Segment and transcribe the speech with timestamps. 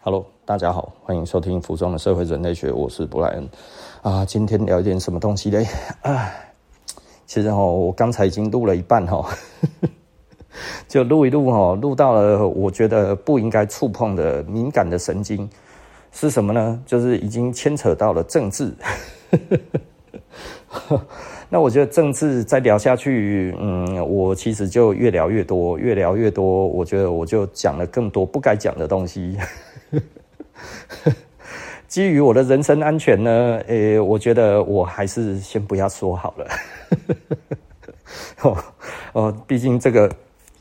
[0.00, 3.48] Hello，大家好，欢迎收听《服装的社会人类学》，我是布莱恩
[4.00, 4.24] 啊。
[4.24, 5.66] 今天聊一点什么东西嘞？
[6.02, 6.30] 啊，
[7.26, 9.28] 其实哈，我刚才已经录了一半哈，
[10.86, 15.50] 就录一录哈，录到了我觉得不应该触碰的敏感的神经
[16.12, 16.80] 是什么呢？
[16.86, 18.72] 就是已经牵扯到了政治。
[21.50, 29.36] 那我觉得政治再聊下去，嗯，我其实就越聊越多，越聊越多，我觉得我就讲了更多不该讲的东西。
[31.88, 36.46] 基于我的人身安全呢，诶、我觉得我还是先不要说好了。
[38.42, 38.56] 哦
[39.12, 40.10] 哦，毕竟这个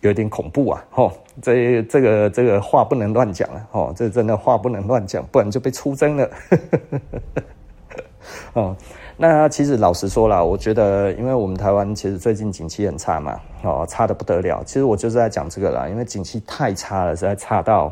[0.01, 0.85] 有点恐怖啊！
[0.95, 3.67] 哦，这这个这个话不能乱讲了。
[3.71, 6.29] 哦，这真的话不能乱讲，不然就被出征了。
[8.53, 8.75] 哦。
[9.19, 14.61] 那其实老实说啦，我觉得，因为我们台湾其实最近景气很差嘛，哦，差得不得了。
[14.63, 17.91] 其实我就是在讲这个啦，因为景气太差了，实在差到，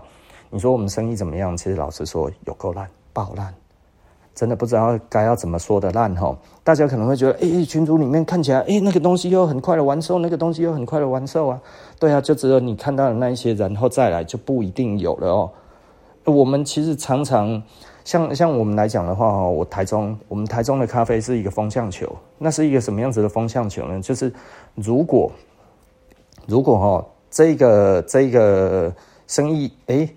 [0.49, 1.55] 你说我们生意怎么样？
[1.55, 3.53] 其实老实说，有够烂，爆烂，
[4.34, 6.38] 真的不知道该要怎么说的烂哈。
[6.64, 11.61] 大家可能会觉得，哎，群组里面看起来，哎，那个东西又很快的完售，那个东西又很快的完售啊。
[12.00, 15.52] 对啊，就只有你看到的那一些，然后再来就不一定有了哦。
[16.25, 17.62] 我们其实常常。
[18.06, 22.08] 像像我们来讲的话，我台中，我们台中的咖啡是一个风向球。
[22.38, 24.00] 那是一个什么样子的风向球呢？
[24.00, 24.31] 就是
[24.75, 25.31] 如果
[26.45, 28.94] 如果哈这个这个
[29.25, 30.08] 生意诶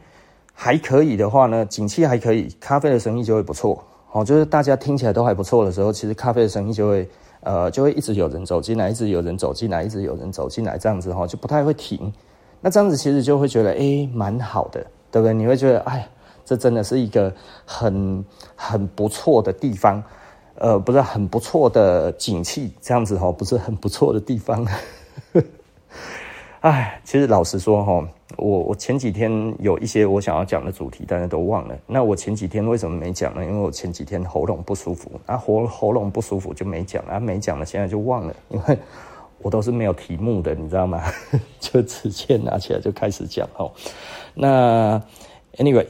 [0.60, 3.80] 还可以的话呢，景气还可以，咖啡的生意就会不错。
[4.10, 7.08] 哦，就是大家听起来都还不错的时候，其实咖啡的生意就会
[7.42, 12.12] 呃就会一直有人走进来，一直有人走进来，一直有人走进来，这样子哈就不太会停。
[12.60, 15.32] 那这样子其实就会觉得诶蛮好的，对不对？
[15.32, 16.08] 你会觉得哎。
[16.44, 17.30] 这真的是一个
[17.66, 18.24] 很
[18.56, 20.02] 很不错的地方，
[20.54, 24.66] 呃，不是很不错的景气，这样子哦，不是很不错的地方。
[26.60, 31.78] 哎，其实老实说哈，我我前几天有一些我想要讲的主题，大家都忘了。
[31.86, 33.44] 那我前几天为什么没讲呢？
[33.44, 38.78] 因为我前几天喉咙不舒服，啊，喉喉咙不舒服就没讲，啊，没讲了，现在就忘了，因为
[39.40, 41.00] 我都是没有题目的，你知道吗？
[41.60, 43.70] 就直接拿起来就开始讲哦。
[44.34, 45.00] 那
[45.58, 45.86] anyway。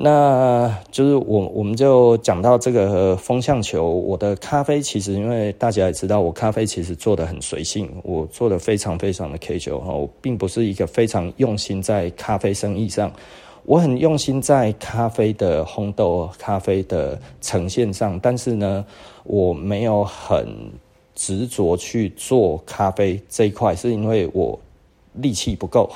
[0.00, 3.90] 那就是我，我们就讲到这个风向球。
[3.90, 13.12] 我的咖啡其实，因为大家也知道，我咖啡其实做的很随性，我做的非常非常的 casual 哈，我并不是一个非常用心在咖啡生意上，
[13.64, 18.86] 我很用心在咖啡的烘豆、咖啡的呈现上，但是呢，
[19.24, 20.46] 我没有很
[21.16, 24.56] 执着去做咖啡这一块，是因为我
[25.14, 25.90] 力气不够。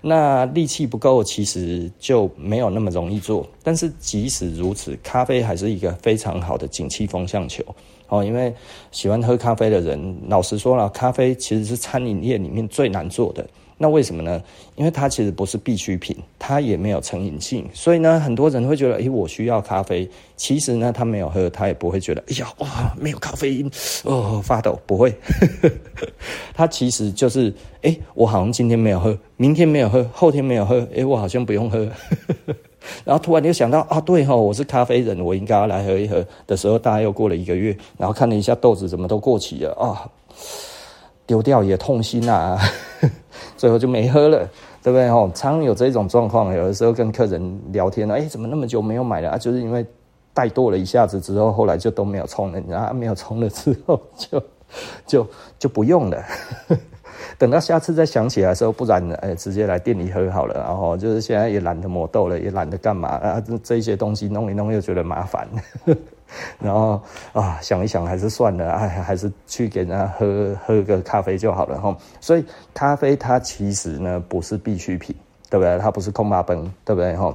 [0.00, 3.46] 那力气不够，其实就没有那么容易做。
[3.62, 7.64] 但是即使如此，咖啡还是一个非常好的景气风向球
[8.08, 8.24] 哦。
[8.24, 8.54] 因为
[8.92, 13.46] 喜欢喝咖啡的人，老实说了，咖啡其实是餐饮业里面最难做的。
[13.80, 14.42] 那为什么呢？
[14.74, 20.08] 因为它其实不是必需品，它也没有成瘾性，所以呢，很多人会觉得，诶，我需要咖啡。
[20.36, 23.70] 其实呢，他没有喝，他也不会觉得，哎呀，哇，没有咖啡因，
[24.04, 25.14] 哦，发抖，不会。
[26.54, 27.52] 他其实就是，
[27.82, 31.88] 诶，我好像今天没有喝，明天没有喝，后天没有喝，诶，我好像不用喝。
[33.04, 36.24] 然后突然就想到，啊，对哈，我是咖啡人，我应该要来喝一喝。
[36.46, 40.08] 的时候，大概又过了一个月，然后看了一下豆子，怎么都过期了啊。
[41.28, 42.58] 丢掉也痛心啊，
[43.54, 44.38] 最后就没喝了，
[44.82, 45.06] 对不对？
[45.10, 49.36] 哦，常有这种状况，有的时候跟客人聊天，哎，怎么那么久没有买了啊？
[49.36, 49.84] 就是因为
[50.34, 54.42] 怠惰了一下子之后，后来就都没有冲了，然后没有冲了之后就
[55.06, 55.26] 就
[55.58, 56.24] 就不用了。
[57.36, 60.54] 等到下次再想起来的时候，不然哎，直接来店里喝好了。
[60.54, 63.38] 然后就是现在也懒得磨豆了，也懒得干嘛啊？
[63.46, 65.46] 这这些东西弄一弄又觉得麻烦。
[66.60, 67.00] 然后
[67.32, 71.96] 啊，想一想还是算了，哎，还是去给人家喝喝个咖啡就好了哈。
[72.20, 72.44] 所以
[72.74, 75.16] 咖啡它其实呢不是必需品，
[75.48, 75.78] 对不对？
[75.78, 77.34] 它不是焢肉饭，对不对哈？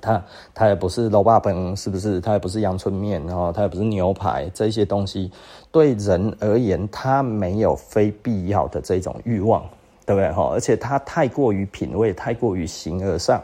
[0.00, 2.20] 它它也不是卤肉饭，是不是？
[2.20, 5.30] 它也不是阳春面，然后它也不是牛排，这些东西
[5.70, 9.62] 对人而言，它没有非必要的这种欲望，
[10.04, 10.50] 对不对哈？
[10.52, 13.42] 而且它太过于品味，太过于形而上，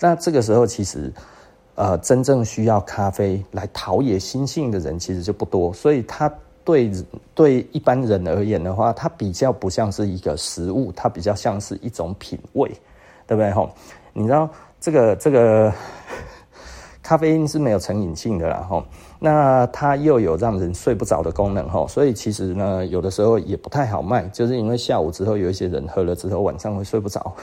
[0.00, 1.10] 那这个时候其实。
[1.80, 6.30] 呃，真正需要咖啡来陶冶心性的人其实就不多，所以它
[6.62, 6.92] 对
[7.34, 12.70] 对一般人而言的话，它比较不像是一个食物，它比较像是一种品味，
[13.26, 13.50] 对不对？
[13.52, 13.70] 吼，
[14.12, 14.46] 你知道
[14.78, 15.72] 这个这个
[17.02, 18.84] 咖啡因是没有成瘾性的啦，吼，
[19.18, 27.34] 那它又有让人睡不着的功能，吼，所以其实呢，有的时候也不太好卖，就是因为下午之后有一些人喝了之后晚上会睡不着。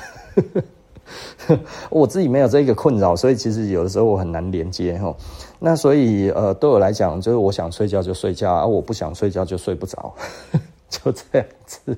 [1.89, 5.15] 我自己没有这个困扰，所以其实有的时候我很难连接哈。
[5.59, 10.13] 那所以呃，对我来讲，就是我想睡觉就睡觉，而我不想睡觉就睡不着，
[10.89, 11.97] 就这样子。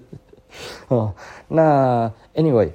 [0.87, 1.13] 哦，
[1.47, 2.69] 那 anyway，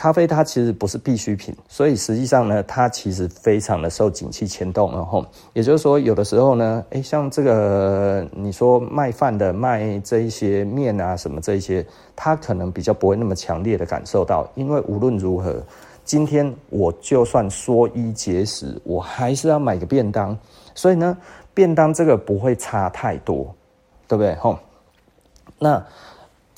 [0.00, 11.84] 咖啡它其实不是必需品，所以实际上呢，它其实非常的受景气牵动，然后也就是说，有的时候呢，诶，像这个你说卖饭的卖这一些面啊什么这一些，
[12.16, 15.62] 它可能比较不会那么强烈的感受到，因为无论如何，
[16.02, 20.34] 今天我就算缩衣节食，我还是要买个便当，
[20.74, 21.14] 所以呢，
[21.52, 23.54] 便当这个不会差太多，
[24.08, 24.34] 对不对？
[24.36, 24.58] 吼，
[25.58, 25.84] 那。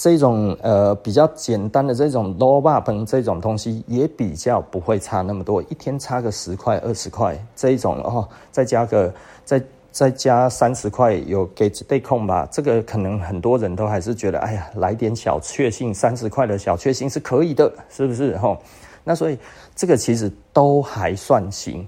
[0.03, 9.15] 这种呃比较简单的这种卤肉饭这种东西也比较不会差那么多，一天差个十块二十块这一种哦，再加个
[9.45, 9.63] 再
[9.93, 18.59] 再加三十块有给对空吧，这个可能很多人都还是觉得哎呀来点小确幸，三十块的小确幸是可以的，是不是哈？
[19.05, 19.39] 那所以
[19.77, 21.87] 这个其实都还算行，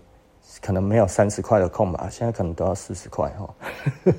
[0.63, 4.15] 可能没有三十块的空吧，现在可能都要四十块哈。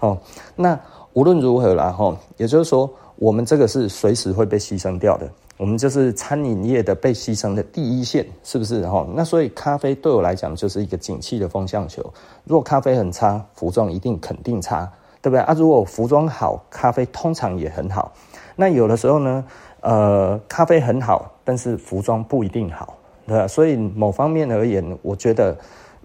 [0.00, 0.18] 哦，
[0.56, 0.76] 那。
[1.12, 5.28] 无论如何啦，哈，也就是说，我们这个是随时会被牺牲掉的。
[5.56, 8.88] 我们就是餐饮业的被牺牲的第一线，是不是？
[8.88, 12.02] 哈，那所以咖啡对我来讲就是一个景气的风向球。
[12.44, 14.90] 如果咖啡很差，服装一定肯定差，
[15.20, 15.52] 对不对啊？
[15.52, 18.10] 如果服装好，咖啡通常也很好。
[18.56, 19.44] 那有的时候呢，
[19.80, 22.96] 呃，咖啡很好，但是服装不一定好，
[23.26, 23.46] 对吧？
[23.46, 25.54] 所以某方面而言，我觉得，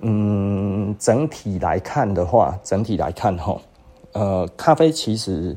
[0.01, 3.57] 嗯，整体来看的话，整体来看，哈。
[4.15, 5.55] 呃，咖啡其实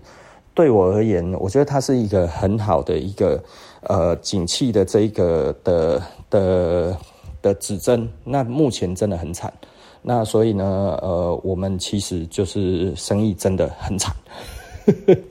[0.52, 3.40] 对我而言，我觉得它是一个很好的一个
[3.82, 6.96] 呃景气的这个的的
[7.40, 8.08] 的指针。
[8.25, 9.52] 那目前真的很惨，
[10.02, 14.12] 那所以呢，呃，我们其实就是生意真的很惨。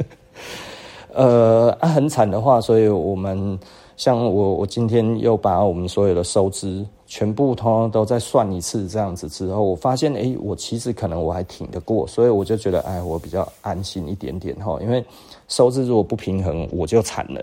[1.13, 3.59] 呃，啊，很惨的话，所以我们
[3.97, 6.85] 像我，我今天又把我们所有的收支。
[7.07, 14.77] 全部通通都再算一次，这样子之后，我发现，哎，我其实可能我还挺得过，所以我就觉得，哎，我比较安心一点点哈。
[14.81, 15.03] 因为
[15.47, 17.41] 收支如果不平衡，我就惨了。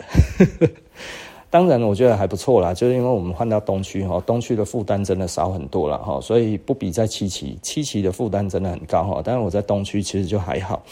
[1.49, 9.22] 当然，我觉得还不错啦，就是因为我们换到东区哈，东区的负担真的少很多了哈，所以不比在七期，七期的负担真的很高哈。
[9.25, 10.82] 但是我在东区其实就还好。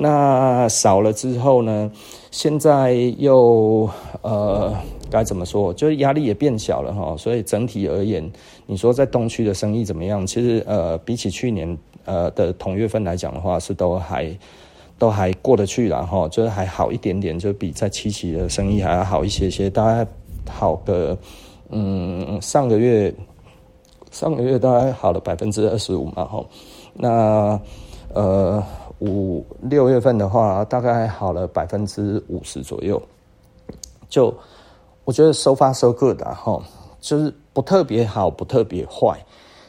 [0.00, 1.90] 那少了之后呢？
[2.30, 3.90] 现在又
[4.22, 4.72] 呃
[5.10, 5.74] 该怎么说？
[5.74, 7.16] 就是压力也变小了哈。
[7.16, 8.30] 所以整体而言，
[8.66, 10.24] 你说在东区的生意怎么样？
[10.24, 14.38] 其实呃比起去年呃的同月份来讲的话，是都还
[14.98, 16.28] 都还过得去了哈。
[16.28, 19.68] 就是还好一点点，就比在七期的生意还要好一些些。
[19.68, 20.06] 大概
[20.48, 21.18] 好个
[21.70, 23.12] 嗯上个月
[24.12, 26.44] 上个月大概好了百分之二十五嘛哈。
[26.94, 27.60] 那
[28.14, 28.62] 呃。
[29.00, 33.00] 五六月份的话，大概好了百分之五十左右，
[34.08, 34.34] 就
[35.04, 36.62] 我觉得 so far so good 啊，哈，
[37.00, 39.18] 就是不特别好，不特别坏。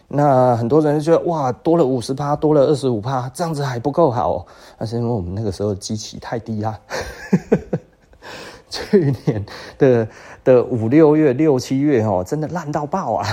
[0.07, 4.45] 那很多人就觉得哇，多了五十趴，多了二十五趴，这样子还不够好。
[4.77, 6.79] 那是因为我们那个时候基期太低啦。
[8.71, 9.45] 去年
[9.77, 10.07] 的
[10.43, 13.27] 的五六月、六七月哦，真的烂到爆啊！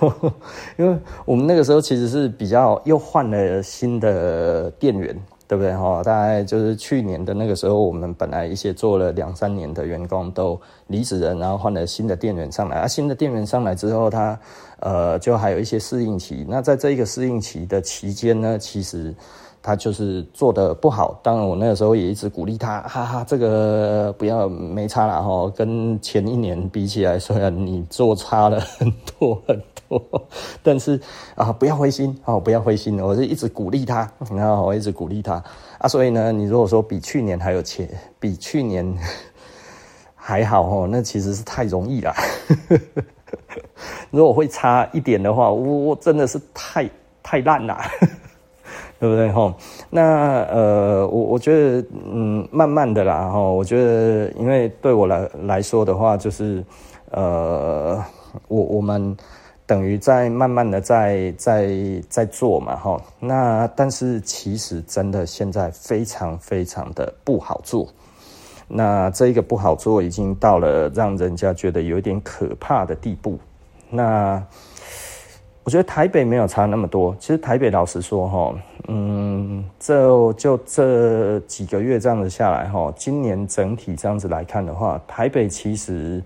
[0.78, 5.14] 因为我们那个时候其实是比较又换了新的店员，
[5.46, 5.72] 对不对？
[5.74, 12.78] 哈，大概就是去年的那个时候，我们本来一些做了两三年的员工都离职了，然后换了新的店员上来。
[12.78, 14.38] 啊，新的店员上来之后，他
[14.80, 16.44] 呃就还有一些适应期。
[16.48, 19.14] 那在这一个适应期的期间呢，其实。
[19.62, 30.02] 他就是做的不好，当然我那个时候也一直鼓励他， 哈哈，这个不要没差了哈，跟前一年比起来，虽然你做差了很多很多，
[30.62, 31.00] 但是
[31.36, 35.34] 啊，不要灰心哦，不要灰心，我就一直鼓励他，然后我一直鼓励他
[35.78, 37.88] 啊，所以呢，你如果说比去年还有钱，
[38.18, 38.92] 比去年
[40.16, 42.12] 还好哦，那其实是太容易了。
[44.10, 46.90] 如果会差一点的话，我我真的是太
[47.22, 47.78] 太烂了。
[49.02, 49.52] 对不对吼？
[49.90, 53.40] 那呃，我我觉得嗯，慢慢的啦哈。
[53.40, 56.64] 我觉得，因为对我来来说的话，就是
[57.10, 58.00] 呃，
[58.46, 59.16] 我我们
[59.66, 61.74] 等于在慢慢的在在
[62.08, 63.02] 在做嘛吼。
[63.18, 67.88] 那但是其实真的现在非常非常的不好做。
[68.68, 73.36] 那这一个不好做，已经到了让人家觉得有点可怕的地步。
[73.90, 74.40] 那。
[75.64, 77.14] 我觉得台北没有差那么多。
[77.20, 78.52] 其实台北老实说，哈，
[78.88, 86.22] 嗯，就就这几个月这样子下来，哈，今年整体这样子来看的话，台北其实，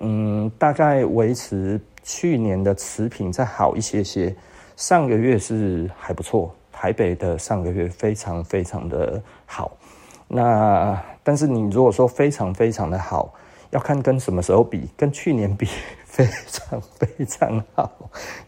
[0.00, 4.34] 嗯，大概维持去年的持平再好一些些。
[4.76, 9.76] 上个月是还不错，台北的上个月非常非常的好。
[10.28, 13.32] 那但是你如果说非常非常的好，
[13.70, 15.66] 要看跟什么时候比，跟去年比。
[16.16, 17.92] 非常非常好，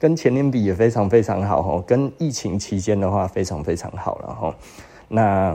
[0.00, 1.84] 跟前年比也非常非常好哈。
[1.86, 4.54] 跟疫情期间的话，非常非常好了哈。
[5.06, 5.54] 那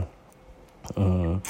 [0.96, 1.42] 嗯，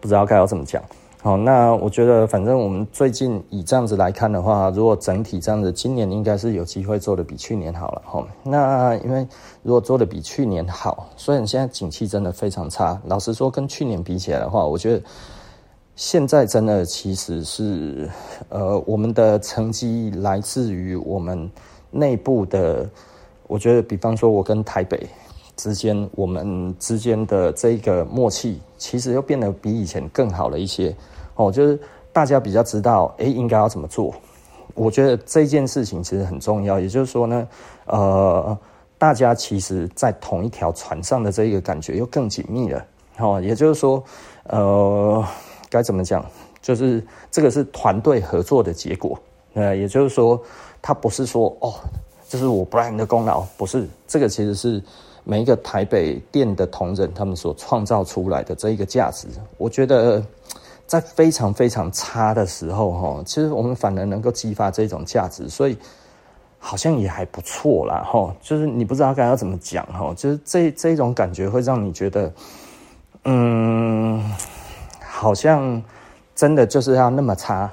[0.00, 0.82] 不知道该要怎么讲
[1.20, 8.26] 好，那我觉得反正我们最近以这样子来看的话，如果整体这样子，今年应该是有机会做得比去年好了哈。
[8.42, 9.28] 那因为
[9.62, 15.02] 如果做得比去年好，虽然现在景气真的非常差，老实说跟去年比起来的话，我觉得
[15.96, 18.08] 现在真的其实是
[18.50, 21.50] 呃我们的成绩来自于我们
[21.90, 22.88] 内部的，
[23.48, 25.04] 我觉得比方说我跟台北。
[25.56, 30.94] 之间，我们之间的这个默契，其实又变得比以前更好了一些
[31.34, 31.50] 哦。
[31.50, 31.80] 就是
[32.12, 34.14] 大家比较知道，哎，应该要怎么做。
[34.74, 36.78] 我觉得这件事情其实很重要。
[36.78, 37.48] 也就是说呢，
[37.86, 38.58] 呃，
[38.98, 42.84] 大家其实，在同一条船上的这一个感觉又更紧密了。
[43.16, 44.04] 哦，也就是说，
[44.42, 45.24] 呃，
[45.76, 46.24] 该怎么讲？
[46.62, 49.18] 就是这个是团队合作的结果。
[49.54, 50.42] 呃，也就是说，
[50.80, 51.74] 他不是说哦，
[52.28, 53.86] 这是我 Brian 的功劳，不是。
[54.06, 54.82] 这个其实是。
[55.28, 59.26] 每一个台北店的同仁，他们所创造出来的这一个价值，
[59.58, 60.24] 我觉得
[60.86, 65.76] 在非常非常差的时候，哈，其实我们反而能够激发这种价值，所以
[66.60, 68.32] 好像也还不错啦，哈。
[68.40, 72.32] 就是你不知道该要怎么讲，哈，就是这这种感觉会让你觉得，
[73.24, 74.22] 嗯，
[75.18, 75.82] 好像
[76.34, 77.70] 真的就是要那么差，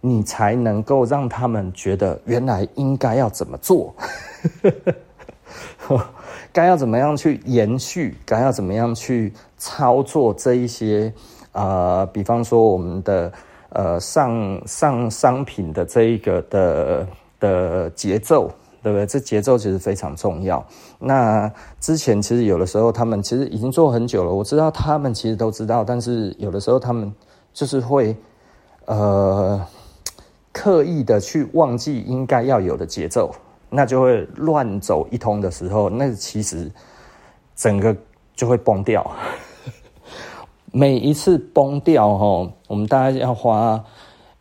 [0.00, 3.92] 你才能够让他们觉得原来应该要怎么做。
[6.52, 8.16] 该要怎么样去延续？
[8.24, 11.12] 该要怎么样去操作这一些？
[11.50, 13.32] 呃，比方说我们的
[13.70, 17.06] 呃上上商品的这一个的
[17.40, 18.48] 的节奏，
[18.84, 19.06] 对不对？
[19.06, 20.64] 这节奏其实非常重要。
[20.98, 21.50] 那
[21.80, 27.12] 之前其实有的时候他们其实已经做很久了，我知道他们其实都知道，但是有的时候他们
[27.54, 28.14] 就是会
[28.84, 29.66] 呃
[30.52, 33.34] 刻意的去忘记应该要有的节奏。
[33.76, 36.70] 那就会乱走一通的时候，那其实
[37.56, 37.96] 整个
[38.36, 39.04] 就会崩掉。
[40.70, 43.82] 每一次崩掉哈，我们大概要花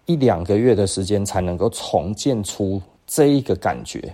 [0.06, 4.14] 一两个月的时间才能够重建出这一个感觉。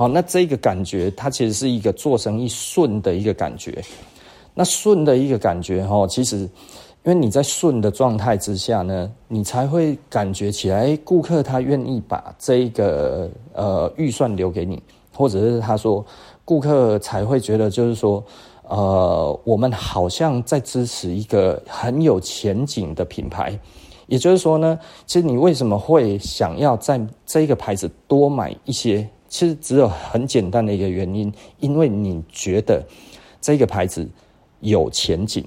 [0.00, 3.84] 好，那这个感觉它其实是一个做生意顺的一个感觉。
[4.54, 6.48] 那顺的一个感觉哈，其实。
[7.02, 14.82] 因为你在顺的状态之下呢，你才会感觉起来，顾客他愿意把这个呃预算留给你，
[15.14, 16.04] 或者是他说，
[16.46, 18.24] 顾客才会觉得就是说，
[18.68, 23.58] 呃，我们好像在支持一个很有前景的品牌。
[24.06, 29.06] 也就是说呢，其实你为什么会想要在这个牌子多买一些？
[29.30, 32.84] 其实只有很简单的一个原因，因为你觉得
[33.40, 34.06] 这个牌子
[34.58, 35.42] 有前景。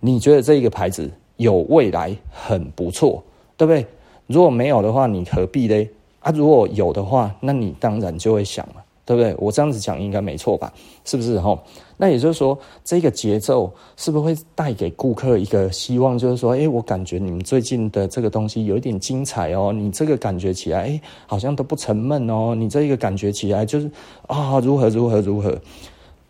[0.00, 3.22] 你觉得这一个牌子有未来，很不错，
[3.56, 3.86] 对不对？
[4.26, 5.86] 如果没有的话，你何必呢？
[6.20, 9.34] 啊，如果有的话，那你当然就会想了，对不对？
[9.38, 10.70] 我这样子讲应该没错吧？
[11.04, 11.58] 是不是齁？
[11.96, 16.18] 那也就是说，这个节奏是不是会带给顾客一个希望？
[16.18, 23.90] 就是说，诶，我感觉你们最近的这个东西有一点精彩哦，你这个感觉起来，诶，好像都不沉闷哦，你这个感觉起来就是
[24.26, 25.56] 啊，如何如何如何。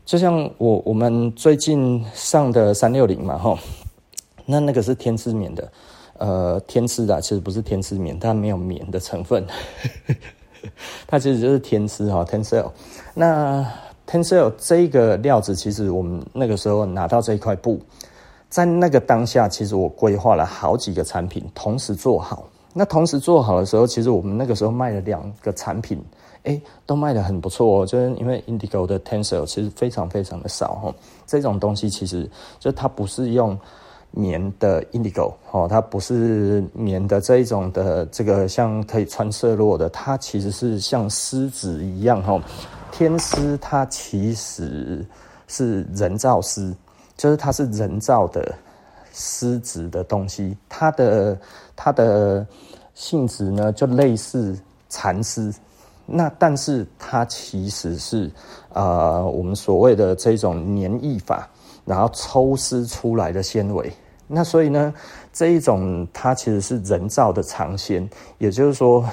[0.04, 3.58] 就像我我们最近上的三六零嘛，哈，
[4.44, 5.72] 那那个是天丝棉的，
[6.18, 9.44] 呃，天丝的其实不是天丝棉，它没有棉的成分，
[11.06, 12.70] 它其实就是天丝哈，Tencel。
[13.14, 13.64] 那
[14.06, 17.80] Tencel 这个料子，其实我们那个时候拿到这一块布，
[18.48, 22.44] 在那个当下，其实我规划了好几个产品同时做好。
[22.72, 26.02] 那同时做好的时候，其实我们那个时候卖了两个产品。
[26.42, 30.94] 哎，都卖得很不错，就是因为 Indigo 的 Tencel 其实非常非常的少哈，
[31.26, 32.30] 这种东西其实
[32.60, 33.58] 就它不是用
[34.18, 42.40] 棉的 Indigo 哦，它不是棉的这一种的这个像可以穿色落的，它其实是像丝质一样哈，
[42.90, 45.04] 天丝它其实
[45.48, 46.74] 是人造丝，
[47.14, 48.54] 就是它是人造的
[49.12, 51.38] 丝质的东西，它的
[51.76, 52.46] 它的
[52.94, 54.58] 性质呢就类似
[54.88, 55.52] 蚕丝。
[56.06, 58.30] 那但是它其实是，
[58.72, 61.46] 呃，我们所谓的这种粘液法，
[61.84, 63.92] 然后抽丝出来的纤维。
[64.28, 64.92] 那所以呢，
[65.32, 69.04] 这一种它其实是人造的长纤，也就是说，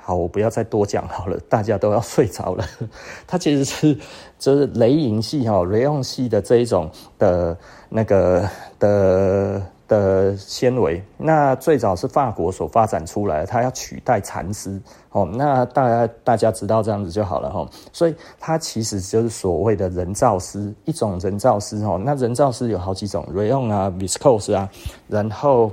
[0.00, 2.64] 好，我不要再多讲好了， 大家都要睡着了。
[3.26, 3.98] 它其实是
[4.38, 7.56] 就是雷影系哈，rayon 系的这一种的
[7.88, 9.62] 那个的。
[9.88, 14.80] 的纤维，那最早是法国所发展出来，它要取代蚕丝
[15.10, 15.26] 哦。
[15.32, 17.66] 那大家大家知道这样子就好了哈。
[17.92, 21.98] 所以它其实就是所谓的人造丝，一种人造丝哦。
[22.04, 24.68] 那人造丝有好几种，rayon 啊，viscose 啊，
[25.08, 25.72] 然后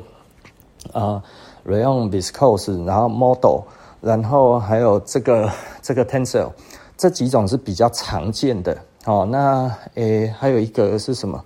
[0.93, 1.21] 啊
[1.67, 3.63] ，rayon viscose，然后 modal，
[3.99, 6.49] 然后还有这个这个 tencel，
[6.95, 9.27] 这几种是比较常见的哦。
[9.29, 11.43] 那诶，还有一个是什么？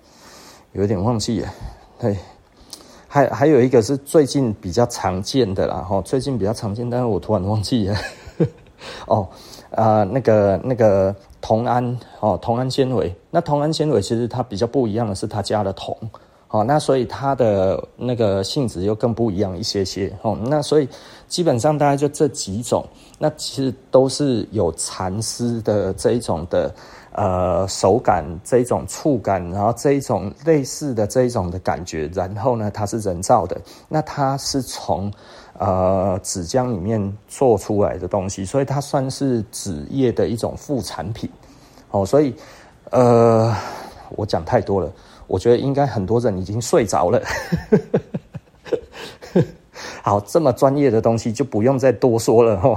[0.74, 1.50] 有点忘记了，
[2.00, 2.16] 对。
[3.12, 7.98] 还还有一个是最近比较常见的啦，哈，最近比较常见，但是我突然忘记了。
[9.08, 9.28] 哦，
[9.72, 13.12] 啊、那个那个铜氨哦，铜氨纤维。
[13.32, 15.98] 那铜氨纤维其实它比较不一样的是，它加了铜。
[16.50, 20.16] 哦，那所以它的那个性质又更不一样一些些。
[20.22, 20.88] 哦，那所以
[21.28, 22.86] 基本上大概就这几种，
[23.18, 26.72] 那其实都是有蚕丝的这一种的。
[27.20, 33.60] 呃，手感这一种触感，然后这一种类似的这一种的感觉，然后呢，它是人造的，
[33.90, 35.12] 那它是从
[35.58, 41.30] 呃纸浆里面做出来的东西，所以它算是纸业的一种副产品。
[41.92, 42.34] 哦，所以
[42.92, 43.54] 呃，
[44.12, 44.90] 我讲太多了，
[45.28, 47.22] 我觉得应该很多人已经睡着了。
[50.02, 52.74] 好，这么专业的东西就不用再多说了哈。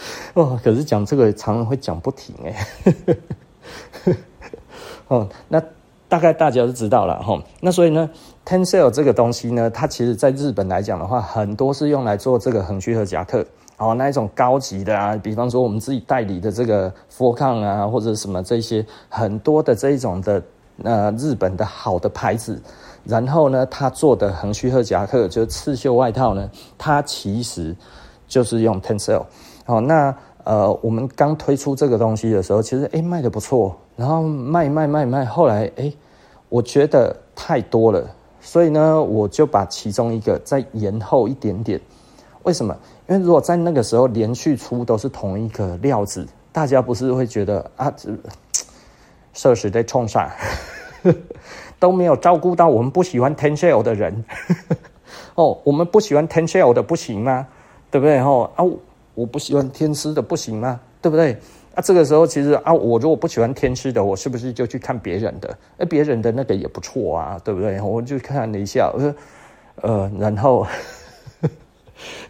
[0.34, 2.66] 哦，可是讲这个常常会讲不停哎。
[5.08, 5.60] 哦，那
[6.08, 7.40] 大概大家都知道了哈。
[7.60, 8.08] 那所以呢
[8.44, 13.44] ，Tencel 这个东西呢，它其实在日本来讲的话，很多是用来做这个横须贺夹克
[13.76, 20.42] 哦，那一种高级的啊，比方说我们自己代理的这个 Focan 啊，或者什么这些很多的这一种的
[20.84, 22.60] 呃日本的好的牌子，
[23.04, 27.74] 然后呢，它做的横须贺夹克就是刺绣外套呢，它其实
[28.28, 29.24] 就是用 Tencel。
[29.70, 30.12] 哦，那
[30.42, 35.96] 呃，我们刚推出这个东西的时候，其实诶卖得不错，然后卖卖卖卖，后来诶
[36.48, 38.04] 我觉得太多了，
[38.40, 41.80] 所以呢，我就把其中一个再延后一点点。
[42.42, 42.76] 为什么？
[43.08, 48.10] 因为如果在那个时候连续出都是同一个料子，大家不是会觉得啊，这
[49.32, 50.28] 设施在冲上，
[51.78, 54.24] 都没有照顾到我们不喜欢 Tencel 的人。
[55.36, 57.46] 哦，我们不喜欢 Tencel 的不行吗？
[57.88, 58.18] 对不对？
[58.18, 58.64] 哦啊。
[59.20, 60.80] 我不喜欢天师的，不行吗？
[61.02, 61.36] 对不对？
[61.74, 65.58] 啊，这个时候其实啊，我如果不喜欢天师的，我是不是就去看别人的？
[65.76, 67.78] 哎，别人的那个也不错啊，对不对？
[67.82, 69.14] 我就看了一下，我说，
[69.82, 70.68] 呃，然后呵
[71.42, 71.50] 呵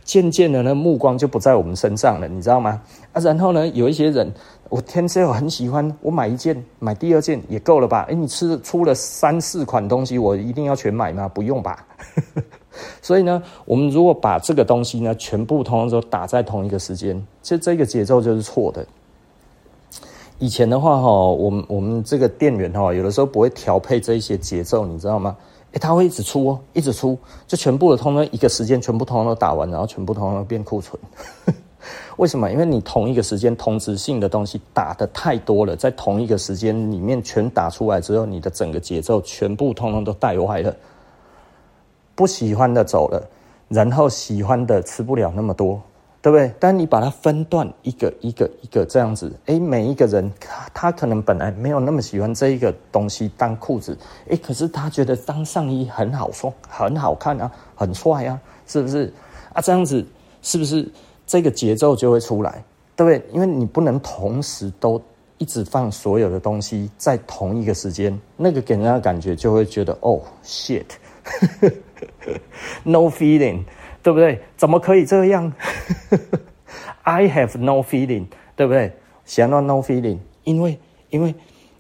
[0.03, 2.83] 渐渐的呢，目光就不在我们身上了，你知道吗？
[3.13, 4.29] 啊，然后呢，有一些人，
[4.69, 8.05] 我天丝我很喜欢，我买一件，买第二件也够了吧？
[8.11, 11.29] 哎，你吃出了三四款东西，我一定要全买吗？
[11.29, 11.87] 不用吧。
[13.03, 18.87] 所以呢，我们如果把这个东西呢，全部通通都打在同一个时间，其实这个节奏就是错的。
[20.39, 25.37] 以前的话，哈，我们我们这个店员哈，有的时候不会调配这一些节奏，你知道吗？
[25.73, 27.17] 诶，他会一直出哦，一直出，
[27.47, 31.01] 就全部的通通一个时间全部通通都打完，然后全部通通都变库存。
[32.17, 32.51] 为什么？
[32.51, 40.75] 因为你同一个时间同质性的东西打得太多了，在同一个时间里面全打出来之后，你的整个节奏全部通通都带歪了。
[42.21, 43.27] 不喜欢的走了，
[43.67, 45.81] 然后喜欢的吃不了那么多，
[46.21, 46.53] 对不对？
[46.61, 50.31] 但你把它分段，一个一个一个这样子，诶，每一个人
[50.75, 53.97] 他可能本来没有那么喜欢这一个东西当裤子，
[54.29, 59.11] 诶，可是他觉得当上衣很好说，很好看啊，很帅啊，是不是？
[59.55, 60.07] 啊，这样子
[60.43, 60.87] 是不是
[61.27, 62.63] 这个节奏就会出来，
[62.95, 63.31] 对不对？
[63.33, 65.01] 因为你不能同时都
[65.39, 70.85] 一直放所有的东西在同一个时间，那个给人家的感觉就会觉得哦，shit。
[72.85, 73.65] No feeling，
[74.03, 74.41] 对不对？
[74.57, 75.53] 怎么可以这样？
[77.03, 78.93] I have no feeling，对不对？
[79.25, 80.79] 想要 no feeling，因为
[81.11, 81.35] 因为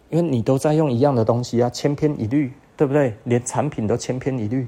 [0.09, 3.15] 因为你都在用一样的东西啊，千篇一律，对不对？
[3.25, 4.67] 连产品都千篇一律，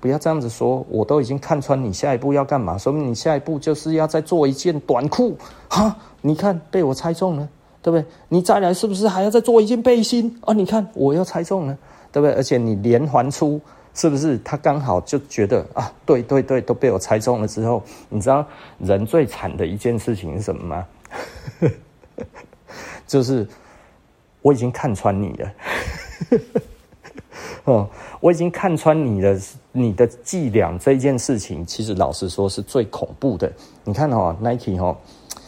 [0.00, 0.84] 不要这样子说。
[0.88, 5.36] 我都已经看穿你下一步要干嘛，说明你下一步就是要再做一件短裤
[5.68, 7.48] 哈，你看被我猜中了，
[7.82, 8.04] 对不对？
[8.28, 10.52] 你再来是不是还要再做一件背心啊？
[10.52, 11.78] 你看我又猜中了，
[12.12, 12.34] 对不对？
[12.34, 13.60] 而且你连环出。
[13.94, 18.44] 是不是他刚好就觉得啊，对对对，都被我猜中了之后，你知道
[18.80, 20.86] 人最惨的一件事情是什么吗？
[23.06, 23.46] 就是
[24.42, 25.52] 我已经看穿你了，
[27.64, 33.52] 哦，我已经看穿你的你的伎俩这一件事情，其实老实说是最恐怖的。
[33.84, 34.96] 你看哦，Nike 哦，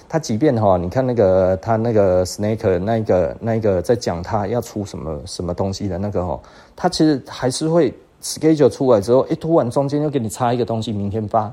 [0.09, 6.41] 他即便哈，你看那个他那个 Snake 那个那个在讲他要出什么什么东西的那个哦，
[6.77, 7.93] 他其实还是会。
[8.23, 11.53] Schedule 出来之后，突然中间又给你插一个东西，明天发，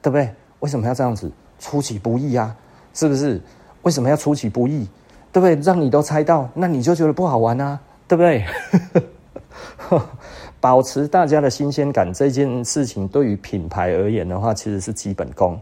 [0.00, 0.30] 对不对？
[0.60, 1.30] 为什么要这样子？
[1.58, 2.54] 出其不意啊，
[2.92, 3.40] 是不是？
[3.82, 4.88] 为什么要出其不意？
[5.32, 5.54] 对不对？
[5.56, 8.44] 让你都猜到，那你就觉得不好玩啊，对不对？
[10.60, 15.60] 保持大家的新鲜感这件事情，对于品牌而言的话，其实是基本功。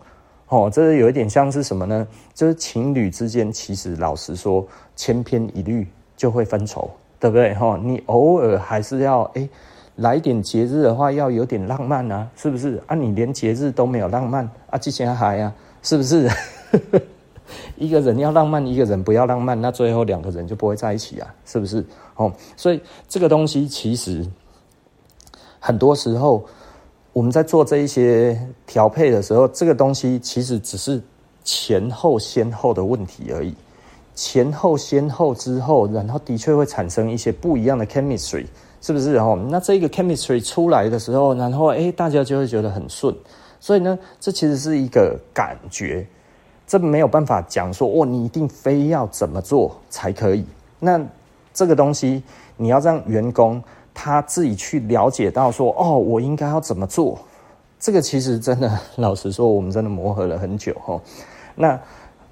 [0.49, 2.07] 哦，这有一点像是什么呢？
[2.35, 7.55] 就是情侣之间，其实老实说，千篇一律就会分手，对不对？
[7.55, 9.49] 哈，你偶尔还是要诶
[9.97, 12.83] 来点节日的话，要有点浪漫啊，是不是？
[12.87, 16.29] 啊，你连节日都没有浪漫啊，之前还啊，是不是？
[17.77, 21.85] 一个人要浪漫，一个人不要浪漫，那最后两个人就不会在一起啊，是不是？
[22.17, 24.27] 哦，所以这个东西其实
[25.59, 26.43] 很多时候，
[27.13, 31.03] 我们在做这一些调配的时候，这个东西其实只是
[31.45, 33.55] 前后先后的问题而已。
[34.15, 38.47] 前后先后之后，然后的确会产生一些不一样的 chemistry，
[38.83, 39.15] 是不是？
[39.15, 43.15] 哦，那这个 chemistry 出来的时候，然后哎，大家就会觉得很顺。
[43.61, 46.05] 所以呢，这其实是一个感觉，
[46.67, 50.45] 这没有办法讲说哦，你一定非要怎么做才可以。
[50.81, 51.01] 那
[51.55, 52.25] 这个东西，
[52.57, 53.63] 你要让员工
[53.95, 57.17] 他自己去了解到说哦，我应该要怎么做。
[57.79, 61.01] 这个其实真的，老实说，我们真的磨合了很久哈。
[61.55, 61.81] 那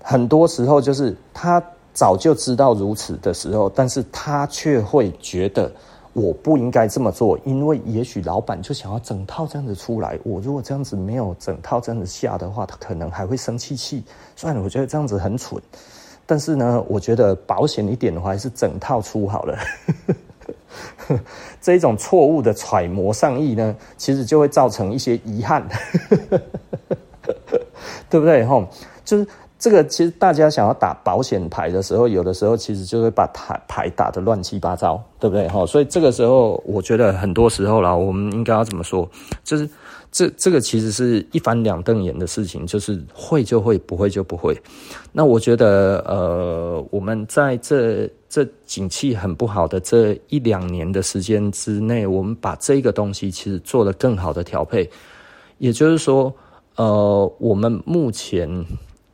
[0.03, 1.63] 很多时候就是他
[1.95, 5.71] 早就知道如此的时候，但是他却会觉得。
[6.12, 10.18] 我不应该这么做，因为也许老板就想要整套这样子出来。
[10.25, 14.03] 我如果这样子没有整套这样子下的话，他可能还会生气气。
[14.35, 15.62] 算了，我觉得这样子很蠢。
[16.27, 19.57] 但是呢，我觉得保险一点的话，还是整套出好了。
[21.61, 25.66] 这一种错误的揣摩上意呢，其实就会造成一些遗憾，
[28.11, 28.44] 对不对？
[28.44, 28.66] 吼，
[29.05, 29.27] 就是。
[29.61, 35.46] 这个其实大家想要打保险牌的时候，有的时候其实就会把牌牌打得乱七八糟，对不对？
[35.49, 39.07] 哈，所以这个时候我觉得很多时候啦，我们应该要怎么说？
[39.44, 39.68] 就是
[40.11, 44.59] 这这个其实是一翻两瞪眼的事情，就是会就会，不会就不会。
[45.12, 54.88] 那我觉得，呃，我们在这这景气很不好的这一两年的时间之内，我们把这个东西其实做了更好的调配，
[55.59, 56.35] 也就是说，
[56.77, 58.49] 呃，我们目前。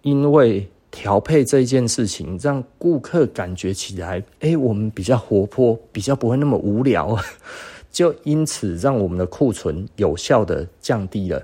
[0.07, 7.19] 因为调配这件事情，让顾客感觉起来，哎，我们比较活泼，比较不会那么无聊，
[7.91, 11.43] 就因此让我们的库存有效的降低了。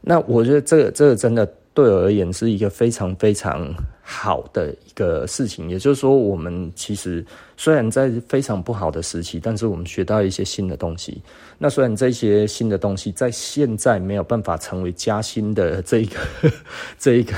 [0.00, 1.44] 那我觉得这个这个真的
[1.74, 3.70] 对我而言是一个非常非常
[4.00, 5.68] 好的一个事情。
[5.68, 7.22] 也就是说，我们其实
[7.56, 11.22] 虽然在非常不好的时期，但是我们学到一些新的东西。
[11.56, 16.18] 那虽然这些新的东西在现在没有办法成为加薪的这一个、
[16.98, 17.32] 这一个、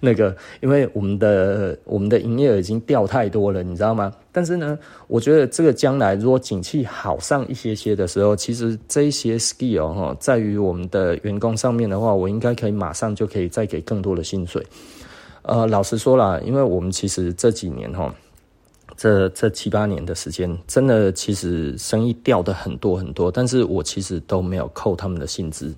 [0.00, 4.12] 那个，因为我们的我们的营业额已经掉太多了，你知道吗？
[4.32, 14.64] 但是呢，我觉得这个将来如果景气好上一些些的时候，其实这一些 skill 哈，在于我们的员工上面的话，我应该可以马上就可以再给更多的薪水。
[15.42, 18.14] 呃，老实说啦，因为我们其实这几年哈。
[18.98, 25.72] 这这七八年的时间，真的其实生意掉的很多很多，但是我其实都没有扣他们的薪资，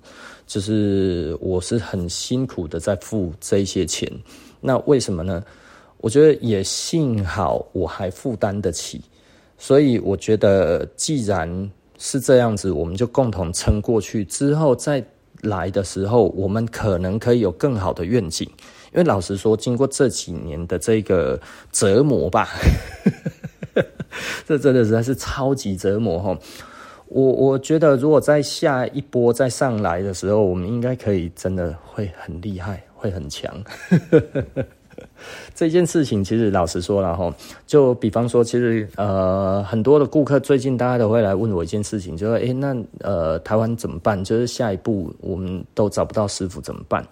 [0.46, 4.10] 就是我是很辛苦的在付这一些钱。
[4.58, 5.44] 那为什么呢？
[5.98, 9.02] 我觉得也幸好我还负担得起，
[9.58, 15.04] 所以我觉得既然是这样子，我们就共同撑过去，之后再
[15.42, 18.48] 来的时候，我们可能可以有更好的愿景。
[18.92, 22.48] 因为老实说，经过这几年的这个折磨吧，
[24.46, 26.38] 这真的实在是超级折磨哈。
[27.06, 33.52] 我我觉得，如果在下一波再上来的时候，我们应该可以真的会很厉害，会很强。
[35.54, 37.34] 这件事情其实老实说了哈，
[37.66, 44.22] 就比方说，其实呃很多的顾客最近大家都会来问我一件事情，就说诶，那呃台湾怎么办？
[44.22, 47.04] 就是下一步我们都找不到师傅怎么办？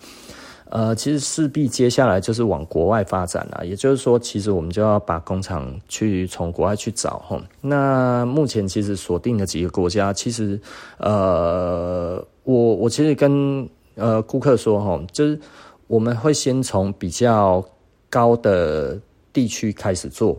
[0.71, 7.41] 呃，其实势必接下来就是往国外发展了，也就是说，其实我们就要把工厂去从国外去找哈。
[7.61, 10.61] 那目前其实锁定的几个国家，其实
[10.99, 15.41] 呃，我我其实跟呃顾客说哈，就是
[15.87, 17.65] 我们会先从比较
[18.11, 19.01] 高的
[19.33, 20.39] 地区开始做。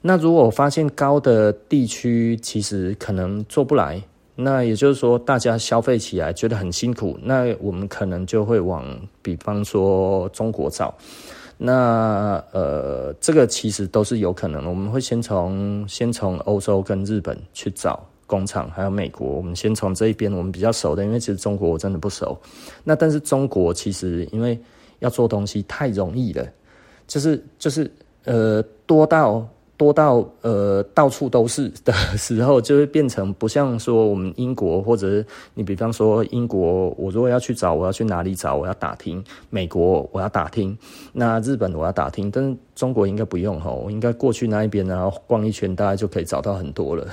[0.00, 4.02] 那如果发现高的地区其实可能做不来。
[4.38, 8.84] 那也就是说，大家消费起来觉得很辛苦，那我们可能就会往，
[9.22, 10.94] 比方说中国找。
[11.56, 14.68] 那呃，这个其实都是有可能。
[14.68, 19.26] 我们会先从先从欧洲跟日本去找工厂，还有美国。
[19.26, 22.38] 我们先从这一边我们比较熟的，因为其实中国我真的不熟。
[22.84, 24.60] 那但是中国其实因为
[24.98, 26.46] 要做东西太容易了，
[27.06, 27.90] 就是就是
[28.24, 29.48] 呃多到。
[29.76, 38.56] 多到呃到处都是的时候，就会变成不像说我们英国或者你比方说英国，我如果要去找，我要去哪里找？
[38.56, 39.22] 我要打听。
[39.50, 40.76] 美国我要打听，
[41.12, 47.06] 那日本我要打听，但是中国应该不用哈，我应该过去那一边然后逛一圈，大概就可以找到很多了。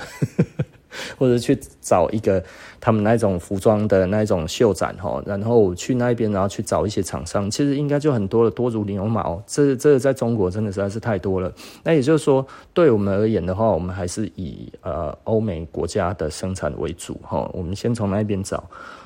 [1.18, 2.42] 或者去找一个
[2.80, 9.42] 他们那种服装的那种秀展哈，然后去那边，然后去找一些厂商，其实应该就很多了，多如牛毛。
[9.46, 11.52] 这这在中国真的实在是太多了。
[11.82, 17.48] 那也就是说，对我们而言的话，我们还是以呃欧美国家的生产为主哈。
[17.52, 18.62] 我们先从那边找。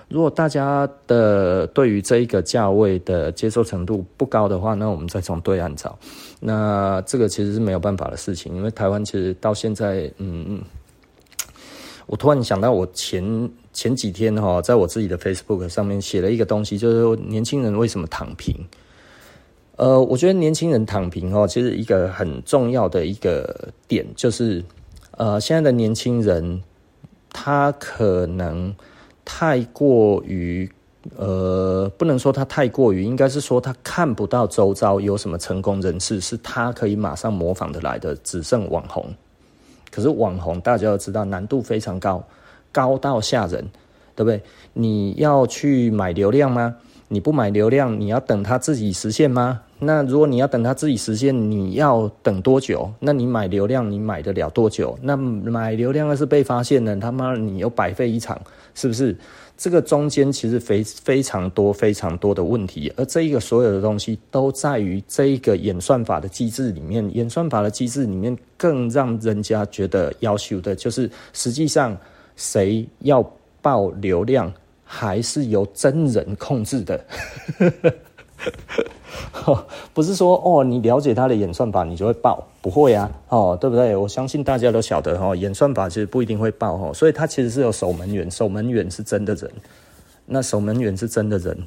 [0.08, 5.98] 如果大家的对于这一个价位的接受程度不高的话，那我们再从对岸找。
[6.40, 10.62] 那这个其实是没有办法的事情，因为台湾其实到现在，嗯嗯。
[12.08, 18.56] 我突然想到，我前前几天哈，在我自己的 Facebook 上面写了一个东西，就是说年轻人为什么躺平？
[19.76, 24.64] 呃，我觉得年轻人躺平哦，其实一个很重要的一个点就是，
[25.12, 26.62] 呃，现在的年轻人
[27.30, 28.74] 他可能
[29.22, 30.68] 太过于，
[31.14, 39.14] 呃，不能说他太过于，应该是说他看不到周遭有什么成功人士是他可以马上模仿得来的，只剩网红。
[39.98, 42.22] 可是网红大家都知道难度非常高，
[42.70, 43.68] 高到吓人，
[44.14, 44.40] 对不对？
[44.72, 46.76] 你要去买流量吗？
[47.08, 49.60] 你不买流量，你要等他自己实现吗？
[49.80, 52.88] 那如果你要等他自己实现，你要等多久？
[53.00, 54.96] 那你买流量，你买得了多久？
[55.02, 58.40] 那买流量要是被发现了，他妈你又白费一场，
[58.76, 59.16] 是不是？
[59.58, 67.04] 这个中间其实非非常多非常多的问题，而这一个所有的东西都在于这一个演算法的机制里面。
[67.12, 71.98] 演算法的机制里面更让人家觉得要求的就是，实际上
[72.36, 73.20] 谁要
[73.60, 74.52] 爆流量，
[74.84, 77.04] 还是由真人控制的。
[79.92, 83.96] 不是说哦，你了解他的演算法，你就会爆，不会啊，哦，对不对？
[83.96, 89.50] 我相信大家都晓得哦，演算法其实不一定会爆哈，所以他其实是有守门员，守门员是真的人，
[90.26, 91.66] 那守门员是真的人，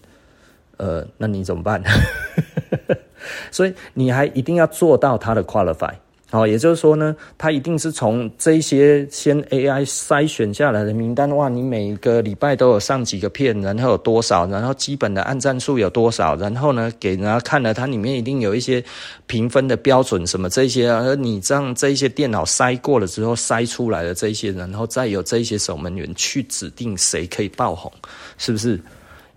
[0.77, 1.83] 呃，那你怎么办？
[3.51, 5.93] 所以你还一定要做到他的 qualify。
[6.31, 18.81] 哦，也就是说呢，他一定是从这些先 AI 筛选下来的名单，哇，你每个礼拜都有上几个片，然后有多少，然后基本的按赞数有多少，然后呢，给人家看了，它里面一定有一些
[19.27, 27.91] 评分的标准什么这些啊，而你让这些电脑筛过了之后筛出来的这些，然后再有这些守门员去指定谁可以爆红，
[28.37, 28.79] 是不是？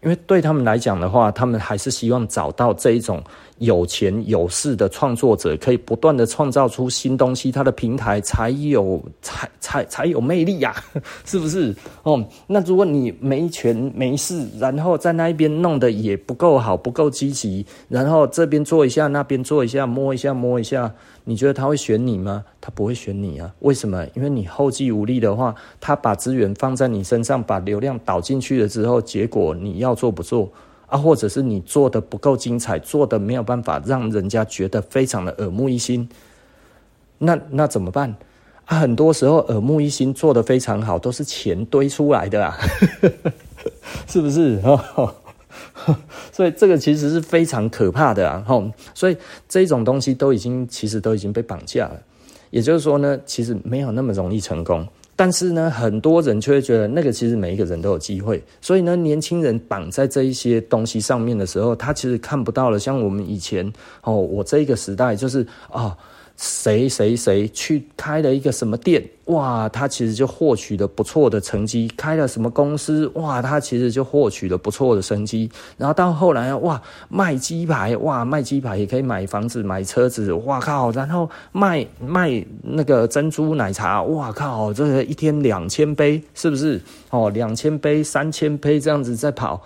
[0.05, 3.23] 因为对他们来讲的话，他们还是希望找到这一种。
[3.59, 10.83] 有钱有势的创作者可以不断的创造出新东西，他的平台才有才才才有魅力呀、啊，
[11.25, 11.73] 是不是？
[12.03, 20.93] 哦，那如果你没权没势，然后在那一边弄得也不够好，不够积极，然后这边做一下，那边做一下，摸一下摸一下，
[21.25, 22.45] 你觉得他会选你吗？
[22.61, 23.51] 他不会选你啊？
[23.61, 24.07] 为什么？
[24.15, 30.51] 因为你后继无力的话，他把资源放在你身上，把流量导进去了之后，结果你要做不做？
[30.87, 36.07] 啊，或者是你做的不够精彩，做的没有办法让人家觉得非常的耳目一新，
[37.19, 38.15] 那那怎么办？
[38.67, 42.55] 啊，很多时候耳目一新做的非常好，都是钱堆出来的啊，
[44.07, 44.61] 是不是？
[46.33, 48.44] 所以这个其实是非常可怕的啊！
[48.94, 49.16] 所以
[49.49, 52.01] 这种东西都已经其实都已经被绑架了，
[52.51, 54.87] 也就是说呢，其实没有那么容易成功。
[55.16, 62.79] 但是呢，很多人却会觉得那个其实每一个人都有机会，所以呢，年轻人绑在这一些东西上面的时候，他其实看不到了。
[62.79, 65.97] 像我们以前哦，我这一个时代就是啊。
[66.37, 71.88] 谁谁谁去开了一个什么店，哇，他其实就获取了不错的成绩。
[71.97, 75.49] 开了什么公司，哇，他其实就获取了不错的成绩。
[75.79, 80.90] 然后到后来，哇，卖鸡排，哇，卖鸡排也可以买房子、买车子，哇靠！
[80.90, 86.81] 然后卖卖那个珍珠奶茶，哇靠，这个一天两千杯，是不是？
[87.11, 89.62] 哦，两千杯、三千杯这样子在跑。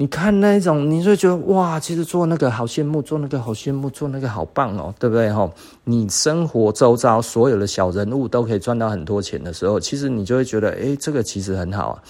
[0.00, 5.50] 你看那种，你就会觉得哇，其实做那个好羡慕，做那个好羡慕，做那个好棒哦，对不对哈？
[5.82, 12.02] 你生活周遭所有的小人物都可以赚到很多钱的时候，其实你就会觉得，诶，这个其实很好啊，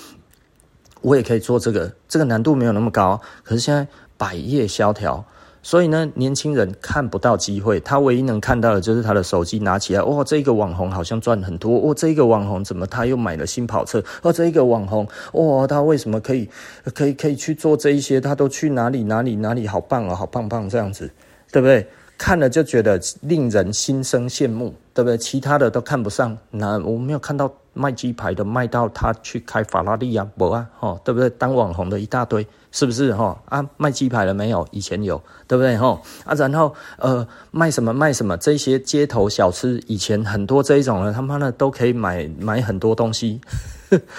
[1.01, 5.25] 我也可以做这个，这个难度没有那么高，可是现在百业萧条。
[5.69, 14.03] 所以呢，年轻人看不到机会，他唯一能看到的就是他的手机拿起来，哇，这个网红好像赚很多，哇，这个网红怎么他又买了新跑车？
[14.23, 16.49] 哦，这个网红，哇，他为什么可以，
[16.95, 18.19] 可以，可以去做这一些？
[18.19, 19.03] 他都去哪里？
[19.03, 19.37] 哪里？
[19.37, 19.69] 哪里？
[19.69, 21.11] 好棒哦，好棒棒这样子，
[21.53, 21.87] 对不对？
[22.17, 25.19] 看了就觉得令人心生羡慕，对不对？
[25.19, 31.31] 其他的都看不上，那我没有看到卖鸡排的卖到他去开法拉利啊，不啊，哦，对不对？
[31.31, 32.47] 当网红的一大堆。
[32.71, 33.67] 是不是哈啊？
[33.79, 34.69] 卖鸡排了没有？
[34.73, 36.35] 以前有，对不对哈啊？
[36.35, 38.37] 然后呃，卖什么卖什么？
[38.37, 43.41] 这些街头小吃，以前很多这一种人，他妈的都可以买买很多东西，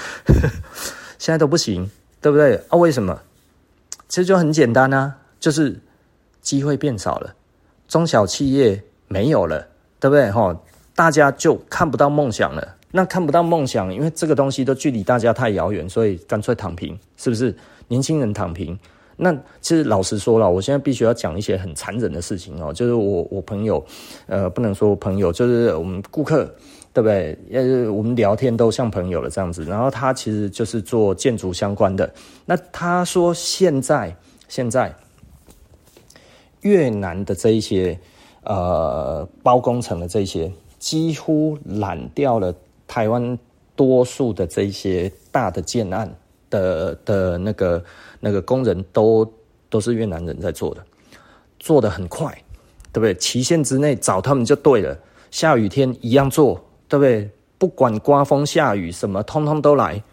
[1.20, 1.92] 现在都不行，
[2.22, 2.76] 对不对啊？
[2.76, 3.20] 为什么？
[4.08, 5.80] 其实就很简单啊，就是
[6.42, 7.36] 机会变少了，
[7.88, 9.68] 中小企业没有了，
[10.00, 10.60] 对不对哈？
[10.96, 12.76] 大家就看不到梦想了。
[12.92, 17.56] 那看不到梦想，因为这个东西都距离大家太遥远，所以干脆躺平，是不是？
[17.88, 18.78] 年轻人躺平，
[19.18, 23.84] 那其实老实说了，我现在必须要讲一些很残忍的事情哦，就是我我朋友，
[24.28, 26.46] 呃，不能说朋友，就是我们顾客，
[26.94, 27.36] 对不对？
[27.52, 29.64] 呃，我们聊天都像朋友了这样子。
[29.66, 32.14] 然后他其实就是做建筑相关的，
[32.46, 34.16] 那他说现在
[34.48, 34.96] 现在
[36.62, 38.00] 越南的这一些
[38.44, 42.54] 呃包工程的这些，几乎揽掉了
[42.90, 43.40] 台湾。
[43.80, 46.14] 多数的这些大的建案
[46.50, 47.82] 的的那个
[48.20, 49.26] 那个工人都
[49.70, 50.84] 都是越南人在做的，
[51.60, 52.30] 做得很快，
[52.92, 53.16] 对不对？
[53.16, 55.00] 期限之内找他们就对了，
[55.32, 57.32] 下雨天一样做，对不对？
[57.58, 60.04] 不管刮风下雨什么，通通都来。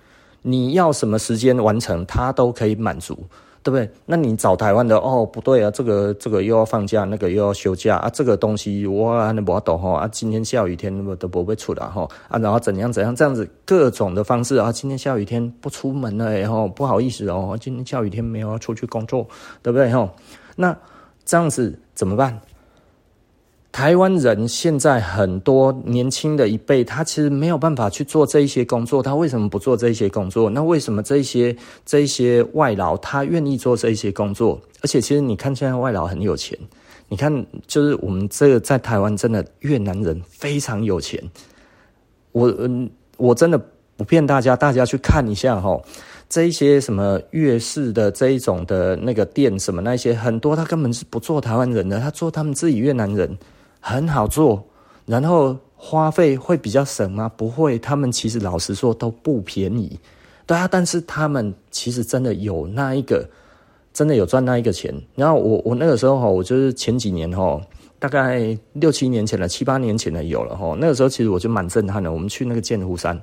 [0.43, 3.19] 你要什么时间完成，他都可以满足。
[3.67, 3.91] 对不对？
[4.05, 19.27] 那你找台湾的哦，不对啊，这个这个又要放假，那个又要休假啊，这个东西我那不懂哈啊，今天下雨天，那么都不会出来哈啊，然后怎样怎样这样子各种的方式啊，今天下雨天不出门了然后不好意思哦，今天下雨天没有要出去工作，
[19.65, 20.11] 对不对吼？
[20.55, 20.77] 那
[21.25, 22.41] 这样子怎么办？
[23.77, 29.03] 台湾人现在很多年轻的一辈，他其实没有办法去做这一些工作。
[29.03, 30.49] 他为什么不做这一些工作？
[30.49, 34.59] 那为什么这些这些外劳他愿意做这一些工作？
[34.81, 36.59] 而且，其实你看现在外劳很有钱。
[37.11, 37.31] 你看，
[37.67, 41.23] 就是我们这个在台湾真的越南人非常有钱。
[42.33, 43.63] 我嗯，我真的
[43.99, 45.79] 不骗大家，大家去看一下哈，
[46.31, 53.37] 这一些什么越式的这一种的那个店什么那些，很多他根本是不做台湾人的，他做他们自己越南人。
[53.89, 54.67] 很好做，
[55.05, 57.31] 然后花费会比较省吗？
[57.37, 59.97] 不会，他们其实老实说都不便宜，
[60.45, 63.25] 对啊，但是他们其实真的有那一个，
[63.93, 64.93] 真的有赚那一个钱。
[65.15, 67.61] 然后我我那个时候哈，我就是前几年哈，
[68.01, 70.77] 大概六七年前了，七八年前了有了哈。
[70.81, 72.11] 那个时候其实我就蛮震撼的。
[72.11, 73.17] 我们去那个剑湖山，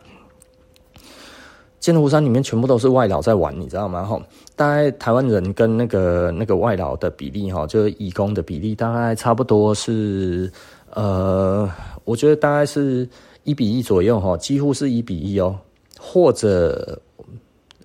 [1.83, 4.05] 剑湖山里面全部都是外劳在玩，你知道吗？
[4.05, 4.17] 哈，
[4.55, 10.49] 大概台湾人跟那个那个外劳的比例哈，就是义工的比例，大概差不多是
[10.91, 11.69] 呃，
[12.05, 13.05] 我觉得大概是
[13.43, 15.59] 一比一左右哈，几乎是一比一哦，
[15.99, 17.01] 或者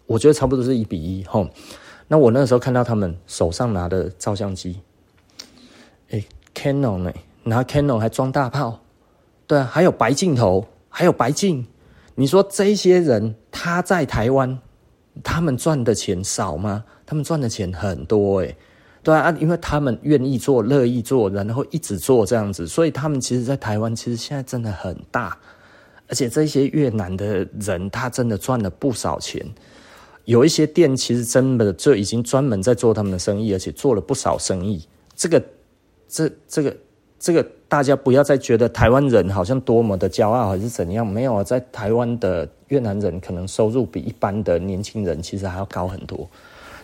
[0.07, 1.45] 我觉得差不多是一比一哈。
[2.07, 4.79] 那我那个时候看到他们手上拿的照相机，
[6.11, 8.79] 哎，Canon 呢，拿 Canon 还装大炮，
[9.49, 11.67] 对啊，还有白镜头，还有白镜。
[12.19, 14.59] 你说这些人他在台湾，
[15.23, 16.85] 他们赚的钱少吗？
[17.07, 18.57] 他们赚的钱很多诶，
[19.05, 25.39] 对啊，因为他们愿意做、乐意做，然后一直做这样子，所以他们其实，在台湾其实现在真的很大，
[26.09, 29.47] 而且这些越南的人他真的赚了不少钱，
[30.25, 34.85] 有一些店其实真的就已经专门在做他们的生意，而且做了不少生意。
[35.15, 35.41] 这个，
[36.09, 36.77] 这这个。
[37.21, 46.27] 这个大家不要再觉得台湾人好像多么的骄傲还是怎样，没有啊，在台湾的越南人可能收入比一般的年轻人其实还要高很多。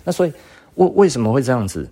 [0.04, 0.32] 那所以
[0.74, 1.88] 为为什么会这样子？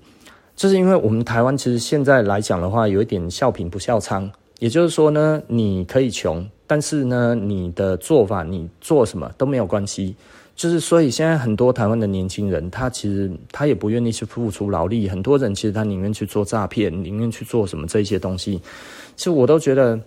[0.55, 10.15] 就是因为我们台湾其实现在来讲的话，有一点笑贫不笑娼，也就是说呢，你可以穷，但是呢，你的做法你做什么都没有关系。
[10.55, 15.09] 就是，所以现在很多台湾的年轻人，他其实他也不愿意去付出劳力。
[15.09, 18.61] 很多人其实他宁愿去做诈骗，宁愿去做什么这些东西。
[19.17, 19.99] 其实我都觉得，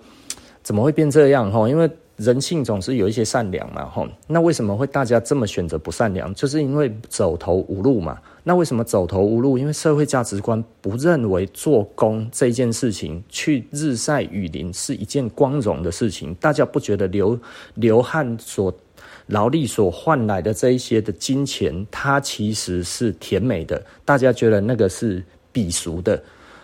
[0.62, 1.68] 怎么会变这样哈？
[1.68, 4.08] 因为人性总是有一些善良嘛哈。
[4.28, 6.34] 那为什么会大家这么选择不善良？
[6.36, 8.18] 就是因为走投无路嘛。
[8.44, 9.58] 那为什么走投无路？
[9.58, 16.34] 因为社会价值观不认为做工这件事情，去日晒雨淋是一件光荣的事情。
[16.36, 17.38] 大家不觉得流
[17.74, 18.74] 流汗所。
[19.28, 26.22] 劳力所换来的这一些的金钱，它其实是甜美的，大家觉得那个是鄙俗的。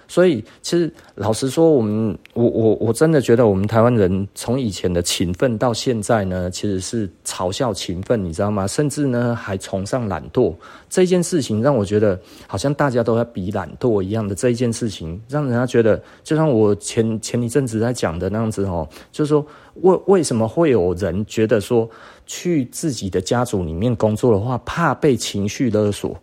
[0.08, 8.68] 所以，其实老实说，我们我我我真的觉得，我们台湾人从以前的勤奋到现在呢，其实是嘲笑勤奋，你知道吗？
[8.68, 10.54] 甚至呢，还崇尚懒惰。
[10.90, 21.90] 这件事情让我觉得，好像大家都在比懒惰一样的这一件事情，让人家觉得，就像我前前一阵子在讲的那样子哦，就是说，为为什么会有人觉得说，
[22.34, 26.18] 去自己的家族里面工作的话，怕被情绪勒索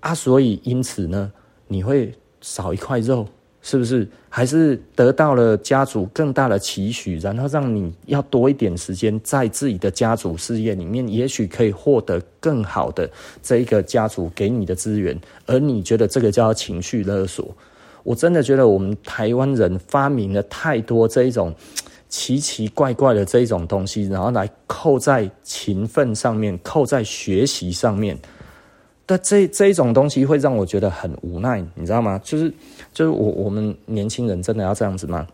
[0.00, 0.14] 啊？
[0.14, 1.30] 所以因此呢，
[1.68, 2.12] 你会。
[2.42, 3.26] 少一块肉，
[3.60, 4.06] 是不是？
[4.28, 13.10] 还是得到了家族更大的期许，然后让你要多一点时间在自己的家族事业里面，也许可以获得更好的
[13.42, 17.48] 这一个家族给你的资源，而你觉得这个叫情绪勒索？
[18.04, 21.52] 我真的觉得我们台湾人发明了太多这一种
[22.08, 28.18] 奇奇怪怪的这一种东西，然后来扣在勤奋上面，扣在学习上面。
[29.04, 32.20] 但这这一种东西会让我觉得很无奈，你知道吗？
[32.24, 32.52] 就是
[32.92, 35.26] 就是我我们年轻人真的要这样子吗？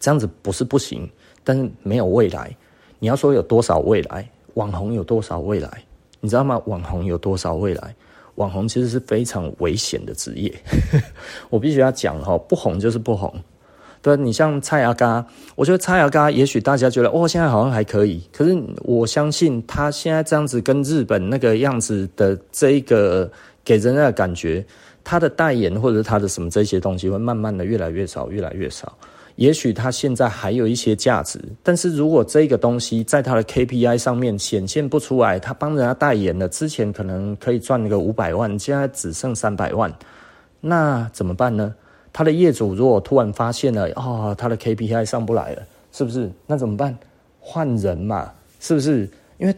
[0.00, 1.08] 这样子不是不行，
[1.42, 2.54] 但是没有未来。
[2.98, 4.26] 你要说有多少未来？
[4.54, 5.84] 网红有多少未来？
[6.20, 6.60] 你知道吗？
[6.66, 7.94] 网红有多少未来？
[8.36, 10.52] 网红其实是非常危险的职业。
[11.50, 13.32] 我必须要讲哈，不红就是不红。
[14.04, 15.24] 对，你像蔡阿嘎，
[15.56, 23.30] 我觉得蔡阿嘎也许大家觉得哦，现在好像还可以，可是我相信他现在这样子跟日本那个样子的这一个
[23.64, 24.62] 给人的感觉，
[25.02, 28.92] 他的代言或者他的什么这些东西会慢慢的越来越少，越来越少。
[29.36, 39.90] 也许他现在还有一些价值，但是如果这个东西在他的 KPI 上面显现不出来，他帮人家代言了，之前可能可以赚个五百万，现在只剩三百万，
[40.60, 41.74] 那怎么办呢？
[42.14, 46.30] 他的业主如果突然发现了，哦，他的 KPI 上不来了，是不是？
[46.46, 46.96] 那怎么办？
[47.40, 49.10] 换人嘛，是不是？
[49.36, 49.54] 因为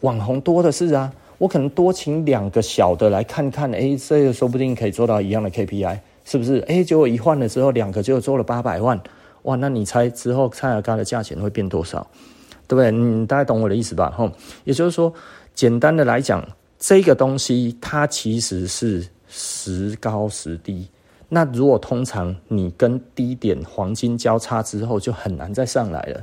[0.00, 6.58] 网红多的是啊，我可能多请两个小的来看看，哎，这个说不定可以做到一样的 KPI，是不是？
[6.66, 9.00] 哎，结果一换了之后，两个就做了八百万。
[9.42, 12.04] 哇，那你猜之后蔡阿嘎的价钱会变多少？
[12.66, 12.90] 对不对？
[12.90, 14.12] 你大概懂我的意思吧？
[14.16, 14.28] 吼，
[14.64, 15.14] 也就是说，
[15.54, 16.44] 简单的来讲，
[16.76, 20.88] 这个东西它其实是时高时低。
[21.30, 26.18] 那如果通常你跟低点黄金交叉之后，就很难再上来了，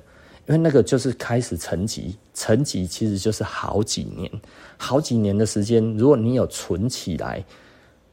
[0.45, 4.32] 因为那个就是开始沉积，沉积其实就是好几年，
[4.78, 5.84] 好几年的时间。
[5.97, 7.43] 如果你有存起来。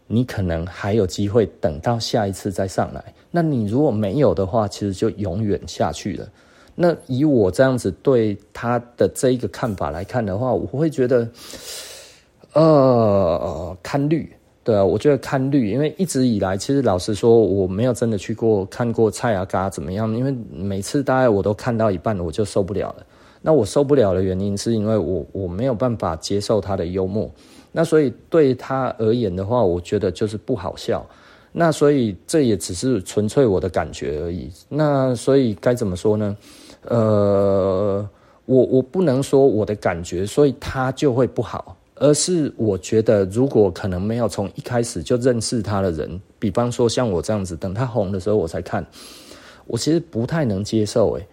[0.06, 6.28] 你可能还有机会等到下一次再上来，那你如果没有的话，其实就永远下去了。
[6.74, 11.26] 那以我这样子对他的这一个看法来看的话，我会觉得，
[12.52, 14.30] 呃，看绿，
[14.64, 23.04] 对啊，我觉得看绿，因为一直以来，其实老实说，我没有真的去过看过菜啊嘎怎么样，因为每次大概我都看到一半，我就受不了了。
[23.42, 27.30] 那我受不了的原因，是因为我我没有办法接受他的幽默。
[27.70, 31.06] 那所以对他而言的话，我觉得就是不好笑。
[31.52, 34.50] 那所以这也只是纯粹我的感觉而已。
[34.68, 36.36] 那所以该怎么说呢？
[36.86, 38.08] 呃，
[38.46, 48.84] 我我不能说我的感觉，所以他就会不好，而是我觉得如果可能没有从一开始就认识他的人，比方说像我这样子，等他红的时候我才看，
[49.66, 51.12] 我其实不太能接受。
[51.12, 51.26] 诶，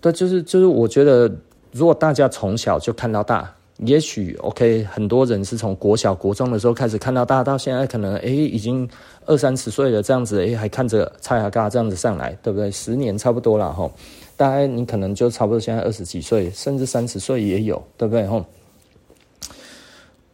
[0.00, 1.30] 对，就是就是我觉得
[1.72, 3.52] 如果大家从小就看到大。
[3.80, 8.88] 也许 OK，很多人是从国小、国中的时候开始看到大，到现在可能诶、已经
[9.26, 12.70] 二三十岁了，这样子诶、欸、还看着蔡阿嘎这样子上来，对不对？
[12.70, 13.90] 十年差不多了哈，
[14.34, 18.26] 大概你可能就差不多现在二十几岁，甚至三十岁也有，对不对？
[18.26, 18.42] 吼，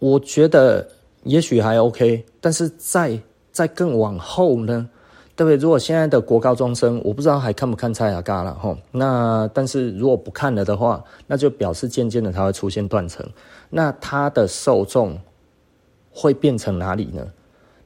[0.02, 0.84] 我觉得
[1.22, 3.16] 也许还 OK，但是再
[3.52, 4.88] 再更往后呢？
[5.36, 5.56] 对不对？
[5.56, 8.76] 如果现在的国高中生，我不知道还看不看蔡阿嘎了吼。
[8.90, 13.24] 那但是如果不看了的话，那就表示渐渐的它会出现断层。
[13.70, 15.16] 那它的受众
[16.12, 17.24] 会变成哪里呢？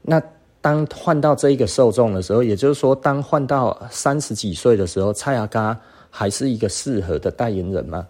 [0.01, 0.23] 那
[0.63, 8.07] 当换到这一个受众的时候，也就是说，当换到三十几岁的时候，蔡阿嘎还是一个适合的代言人吗？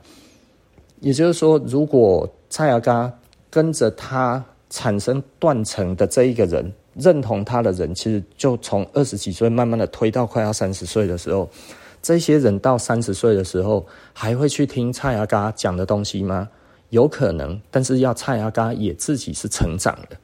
[1.00, 3.12] 也就是说，如果蔡阿嘎
[3.57, 6.70] 跟着他产生断层的这一个人。
[6.92, 11.48] 认同他的人，其实就从二十几岁慢慢的推到快要三十岁的时候，
[12.02, 16.46] 这些人到三十岁的时候，还会去听蔡阿嘎讲的东西吗？
[16.90, 20.16] 有可能，但是要蔡阿嘎也自己是成长的。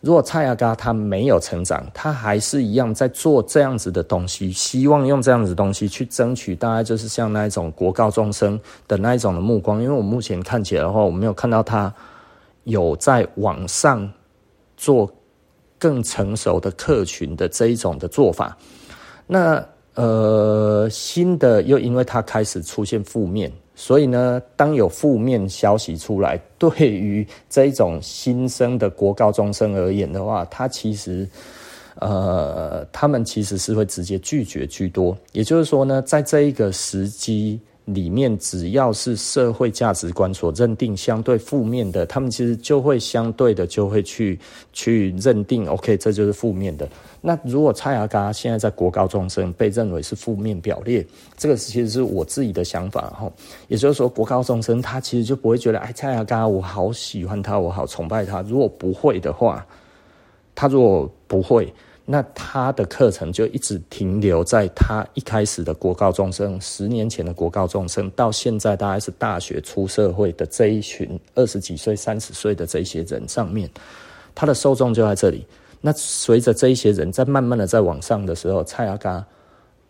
[0.00, 8.58] 如果蔡阿嘎他没有成长，他还是一样在做这样子的东西，希望用这样子的东西去争取，大概就是像那一种国高中生
[8.88, 9.80] 的那一种的目光。
[9.80, 11.92] 因为我目前看起来的话，我没有看到他
[12.64, 14.12] 有在网上
[14.76, 15.12] 做。
[15.82, 18.56] 更成熟的客群的这一种的做法，
[19.26, 19.60] 那
[19.94, 31.28] 呃新的又因为它开始出现负面，所以呢，当有负面消息出来，对于这一种新生的国高中生而言的话，他其实
[31.96, 35.18] 呃他们其实是会直接拒绝居多。
[35.32, 37.58] 也就是说呢，在这一个时机。
[37.84, 44.38] 里面只要是社会价值观所认定相对负面的，他们其实就会相对的就会去
[44.72, 46.88] 去认定，OK，这就是负面的。
[47.20, 51.04] 那如果蔡阿嘎现在在国高中生被认为是负面表列，
[51.36, 53.30] 这个其实是我自己的想法哈。
[53.68, 58.42] 也就是说，国高中生他其实就不会觉得，哎，蔡阿嘎我好喜欢他，我好崇拜他。
[58.42, 59.66] 如果不会的话，
[60.54, 61.72] 他如果不会。
[62.12, 73.66] 那他的课程就一直停留在他一开始的国高中生，十年前的国高中生，到现在大概是大学出社会的这一群二十几岁、三十岁的这些人上面，
[74.34, 75.46] 他的受众就在这里。
[75.80, 79.24] 那随着这一些人在慢慢的在往上的时候，蔡阿嘎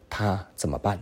[0.09, 0.97] 他怎么办？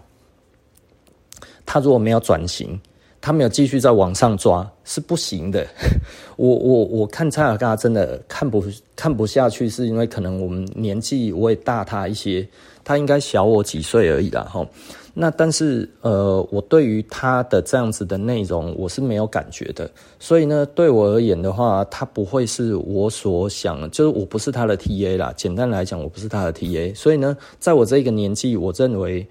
[1.67, 2.81] 他如果没有转型？
[3.21, 5.65] 他没有继续在往上抓是不行的。
[6.37, 8.65] 我我我看蔡阿嘎真的看不
[8.97, 12.45] 看不下去，是因为可能我们年纪我也大他一些，
[12.83, 14.43] 他应该小我几岁而已啦。
[14.43, 14.67] 哈。
[15.15, 19.89] 那但是呃，我对于他的这样子的内容我是没有感觉的，
[20.19, 25.33] 所以呢，对我而言的话，他不会是我所想，就是我不是他的 TA 啦。
[25.37, 29.25] 简单来讲，我不是他的 TA，所以呢，在我这个年纪，我认为。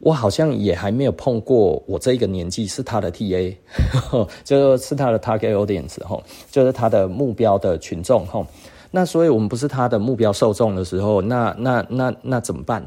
[0.00, 3.56] 我好像也还没有碰过，我这个年纪是他的 TA，
[4.44, 8.46] 就是他的 target audience 哈，就是他的目标的群众哈。
[8.90, 12.86] 那所以我们不是他的目标受众的时候，那那那那怎么办？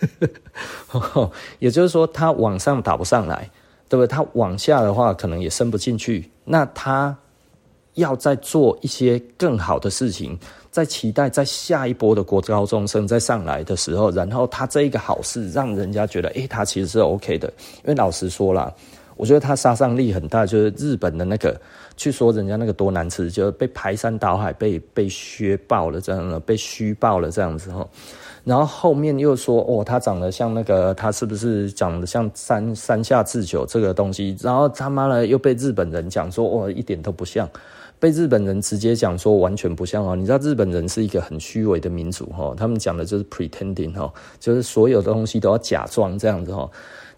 [1.58, 3.50] 也就是说，他往上打不上来，
[3.88, 4.06] 对不对？
[4.06, 6.30] 他往下的话，可能也升不进去。
[6.44, 7.16] 那他
[7.94, 10.38] 要再做一些更好的事情，
[10.74, 17.46] 在期待在下一波的国高中生再上来的时候，然后他这一个好事，让人家觉得，诶，他其实是 OK 的。
[17.84, 18.74] 因为老实说啦，
[19.16, 21.56] 我觉得他杀伤力很大，就是日本的那个
[21.96, 27.86] 去说人家那个多难吃，就被排山倒海被被削爆了这样的，被虚爆了这样子哈。
[28.42, 34.36] 然后后面又说哦，他长得像那个，他是不是长得像山山下智久这个东西？
[34.40, 37.48] 然后他妈的又被日本人讲说哦，一点都不像，
[38.04, 40.14] 被日本人直接讲说完全不像哦。
[40.14, 46.70] 你知道日本人是一个很虚伪的民族哈，他们讲的就是 pretending 哈，就是所有的东西都要假装这样子哈，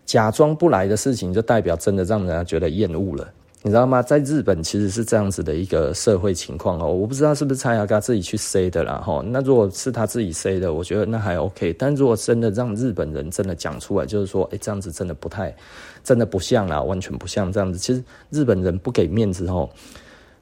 [0.05, 3.28] 假装不来的事情就代表真的让人家觉得厌恶了。
[3.62, 4.01] 你知道吗？
[4.01, 9.20] 在日本其实是这样子的一个社会情况哦，我不知道是不是蔡雅嘎自己去 say 的啦哈。
[9.26, 11.72] 那如果是他自己 say 的，我觉得那还 OK。
[11.72, 15.53] 但如果真的让日本人真的讲出来，就是说，哎，这样子真的不太，
[16.05, 17.76] 真的不像啦，完全不像这样子。
[17.76, 19.68] 其实日本人不给面子哦，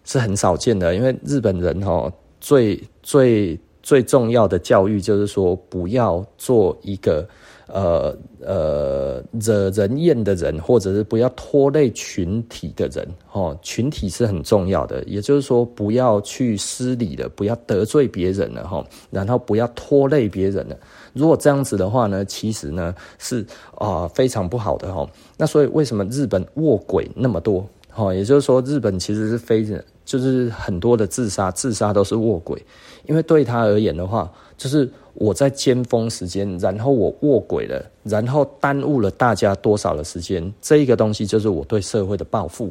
[0.05, 7.26] 是很少见的，因为日本人哦，最最最重要的教育就是说，不要做一个。
[7.66, 15.02] 呃呃，惹人厌的人，或者是不要拖累群体的人，哦，群体是很重要的。
[15.05, 20.76] 也就是说，不要去失礼了，不要得罪别人了，哈，然后不要拖累别人了。
[21.14, 23.44] 如果这样子的话呢，其实呢是
[23.76, 25.09] 啊、非常不好的哈。
[25.38, 27.66] 那所以为什么日本卧轨那么多？
[27.88, 29.74] 哈，也就是说，日本其实是非常
[30.05, 32.61] 就是很多的自杀，自杀都是卧轨，
[33.07, 34.90] 因为对他而言的话，就是。
[35.16, 40.52] 我在尖峰时间，然后我卧轨了，然后耽误了大家多少的时间？
[40.61, 42.66] 这一个东西就是我对社会的报复，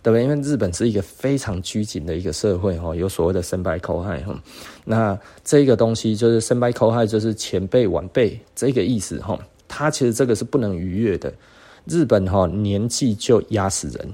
[0.00, 0.22] 对不对？
[0.22, 4.40] 因为日本是一个非常拘谨的一个社会，哈，有所谓的身败口害，哈。
[4.84, 9.36] 那这个东西就是身败口害，就是前辈晚辈这个意思，哈。
[9.66, 11.34] 他其实这个是不能逾越的。
[11.86, 14.08] 日本哈年纪就压死人。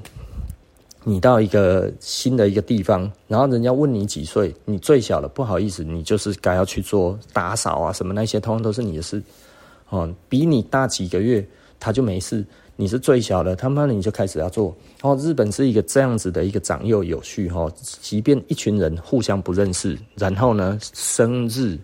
[1.08, 9.22] 你到一个新的一个地方，然后人家问你几岁，你最小的，不好意思，你就是该要去做打扫啊什么那些，通通都是你的事。
[9.88, 11.46] 哦，比你大几个月
[11.78, 12.44] 他就没事，
[12.74, 14.76] 你是最小的，他妈的你就开始要做。
[15.02, 21.78] 哦，日本是一个这样子的一个长幼有序哈，即便一群人互相不认识，然后呢，生日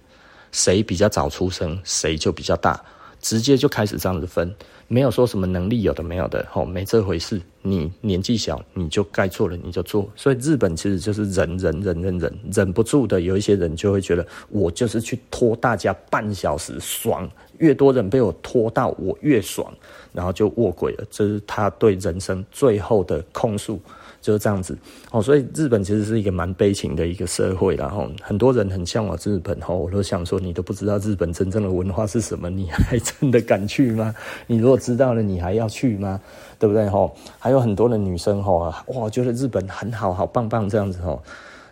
[0.51, 2.83] 谁比较早出生，谁就比较大，
[3.21, 4.53] 直接就开始这样子分。
[4.89, 7.41] 没有说什么能力有的没有的，吼，没这回事。
[7.63, 10.09] 你年纪小，你就该做了，你就做。
[10.17, 17.29] 所以日本其实就是忍忍忍忍忍，忍不住的，有一些人就会觉得，我就是去拖大家半小时，爽，
[17.59, 19.73] 越多人被我拖到，我越爽，
[20.13, 21.05] 然后就卧轨了。
[21.11, 23.81] 这是他对人生最后的控诉。
[24.23, 24.79] 就是这样子
[25.11, 34.15] 哦，所以日本其实是一个蛮悲情的一个社会，然后很多人很向往日本哦，我都想说，你都不知道日本真正的文化是什么，你还真的敢去吗？
[34.47, 36.21] 你如果知道了，你还要去吗？
[36.59, 36.89] 对不对？
[36.89, 41.21] 吼，还有很多的女生吼，哇，觉得日本很好，好棒棒这样子哦。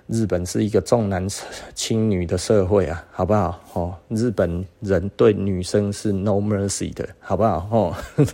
[0.09, 1.25] 日本是一个重男
[1.73, 3.61] 轻女的社会啊，好不好？
[3.75, 7.69] 哦，日本人对女生是 no mercy 的，好不好？
[7.71, 7.95] 哦，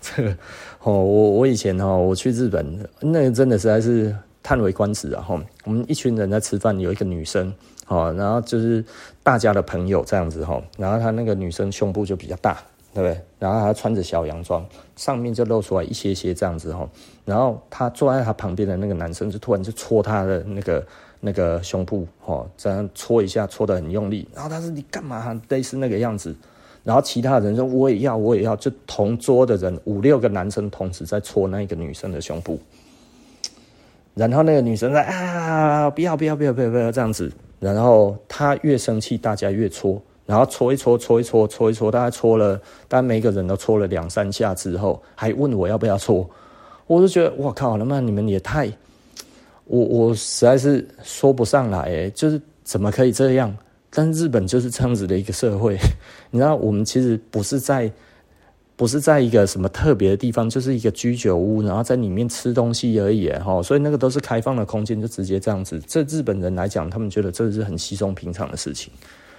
[0.00, 0.36] 这个。
[0.82, 5.20] 哦，我我以前哦，我去日本，那个真的实在是叹为观止啊！
[5.20, 7.52] 哈，我们一群人在吃饭，有一个女生，
[7.88, 8.82] 哦，然后就是
[9.22, 12.58] 大家的朋友这样子哈，然后她那个女生胸部就比较大，
[12.94, 13.20] 对不对？
[13.40, 14.64] 然后她穿着小洋装，
[14.94, 16.88] 上面就露出来一些些这样子哈，
[17.24, 20.86] 然后她坐在她旁边的那个男生就突然就戳她的那个
[21.20, 26.34] 那个胸部，哦，这样戳一下，戳得很用力，然后她说：“你干嘛？”类似那个样子。
[26.88, 32.58] 然后其他人说我也要，我也要，就同桌的人五六个男生同时在搓那个女生的胸部，
[34.14, 37.30] 然后那个女生在啊，不要不要不要不要不要这样子，
[37.60, 42.56] 然后她越生气，大家越搓，然后搓一搓，搓一搓，搓一搓，大家搓了，
[42.88, 46.26] 大概每个人都搓了两三下之后，还问我要不要搓，
[46.86, 48.66] 我就觉得我靠，他妈你们也太，
[49.66, 53.54] 我我实在是说不上来，就是怎么可以这样？
[53.90, 55.78] 但日本就是这样子的一个社会，
[56.30, 57.90] 你知道，我们其实不是在，
[58.76, 65.80] 不是在一个什么特别的地方，就是一个居酒屋，然后在里面吃东西而已，哈，所以那个都是开放的空间，就直接这样子。
[65.86, 68.92] 这日本人来讲，他们觉得这是很稀松平常的事情，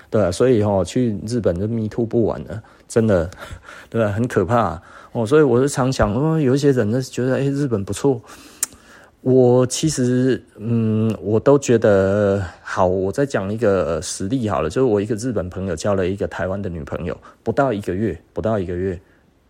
[0.10, 3.30] 对，所以哈，去日本就迷途不完了，真的，
[3.90, 4.12] 对吧？
[4.12, 4.82] 很可怕
[5.12, 8.22] 哦，所以我是常想，哦，有一些人呢觉得，哎，日本不错。
[9.22, 12.88] 我其实，嗯，我都觉得好。
[12.88, 19.00] 我再讲一个实例好了，就是我一个日本朋友交了一个台湾的女朋友，不到一个月，不到一个月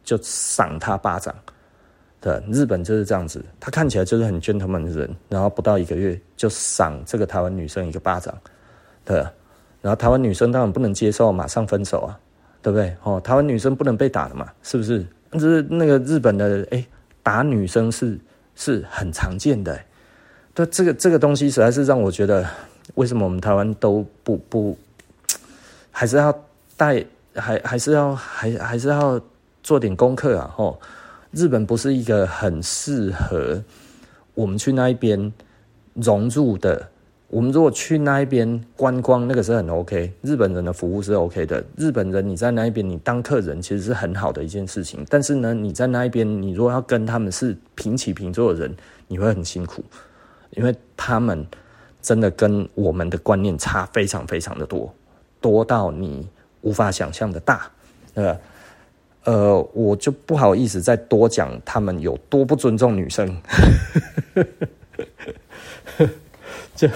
[0.04, 1.34] 就赏她巴掌。
[2.20, 8.36] 对，日本就是这样子，他看起来就是很 gentleman 的人，然后不到一个月就赏这个台湾女生一个巴掌。
[9.06, 9.18] 对，
[9.82, 12.20] 然后台湾女生当然不能接受，马上分手啊，
[12.62, 12.94] 对不对？
[13.04, 15.06] 哦，台湾女生不能被打的嘛，是不是？
[15.32, 16.86] 就是那个日本的，哎，
[17.24, 18.20] 打女生是
[18.60, 19.80] 是很常见的，
[20.54, 22.46] 对，这个这个东西实在是让我觉得，
[22.96, 24.78] 为什么我们台湾都不不，
[25.92, 26.44] 还是要
[26.76, 29.18] 带，还还是要还还是要
[29.64, 30.78] 做点功课啊，吼。
[31.32, 33.64] 日本不是一个很适合
[34.34, 35.32] 我们去那一边
[35.94, 36.90] 融入的。
[37.30, 40.12] 我们如果去那一边观光，那个是很 OK。
[40.24, 41.64] 日本人的服务是 OK 的。
[41.78, 45.06] 日本人你在那一边，你当客人其实是很好的一件事情。
[45.08, 48.76] 但是呢，你在那一边，你如果要跟他们是平起平坐的人，
[49.08, 49.84] 你会很辛苦，
[50.52, 51.46] 因为他们
[52.02, 54.92] 真的跟我们的观念差非常非常的多，
[55.40, 56.28] 多到你
[56.62, 57.70] 无法想象的大，
[58.16, 58.40] 对吧？
[59.26, 63.40] 呃，我就不好意思再多讲他们有多不尊重女生，
[66.80, 66.88] 就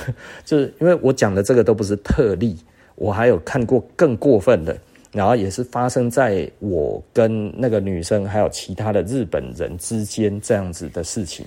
[0.46, 2.58] 就是因为我讲的这个都不是特例，
[2.96, 4.78] 我还有看过更过分的，
[5.12, 11.46] 然后也是发生在我跟那个女生还有其他的日本人之间这样子的事情，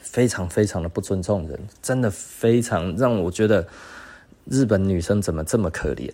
[0.00, 3.66] 非常非常的不尊重人，真的非常让我觉得
[4.44, 6.10] 日本女生怎么这么可怜，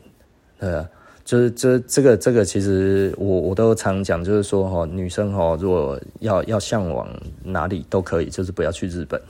[0.61, 0.88] 呃。
[1.22, 7.08] 就是这这个这个，其实我我都常讲，就是说哈，女生哈，如果要要向往
[7.44, 9.20] 哪里都可以，就是不要去日本。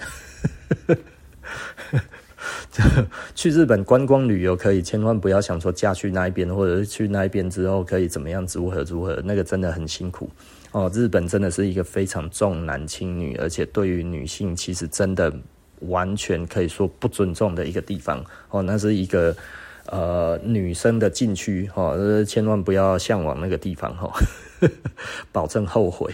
[3.34, 10.30] 去日本观光旅游可以，千万不要想说嫁去那一边，或者是去那一边之后可以怎么样，如何如何，那个真的很辛苦
[10.72, 10.90] 哦。
[10.94, 15.32] 日本真的是一个非常重男轻女，而且对于女性其实真的
[15.80, 18.62] 完全可以说不尊重的一个地方哦。
[18.62, 19.36] 那是一个。
[19.86, 24.12] 呃，女生的禁区哈，千万不要向往那个地方哈，
[25.32, 26.12] 保证后悔，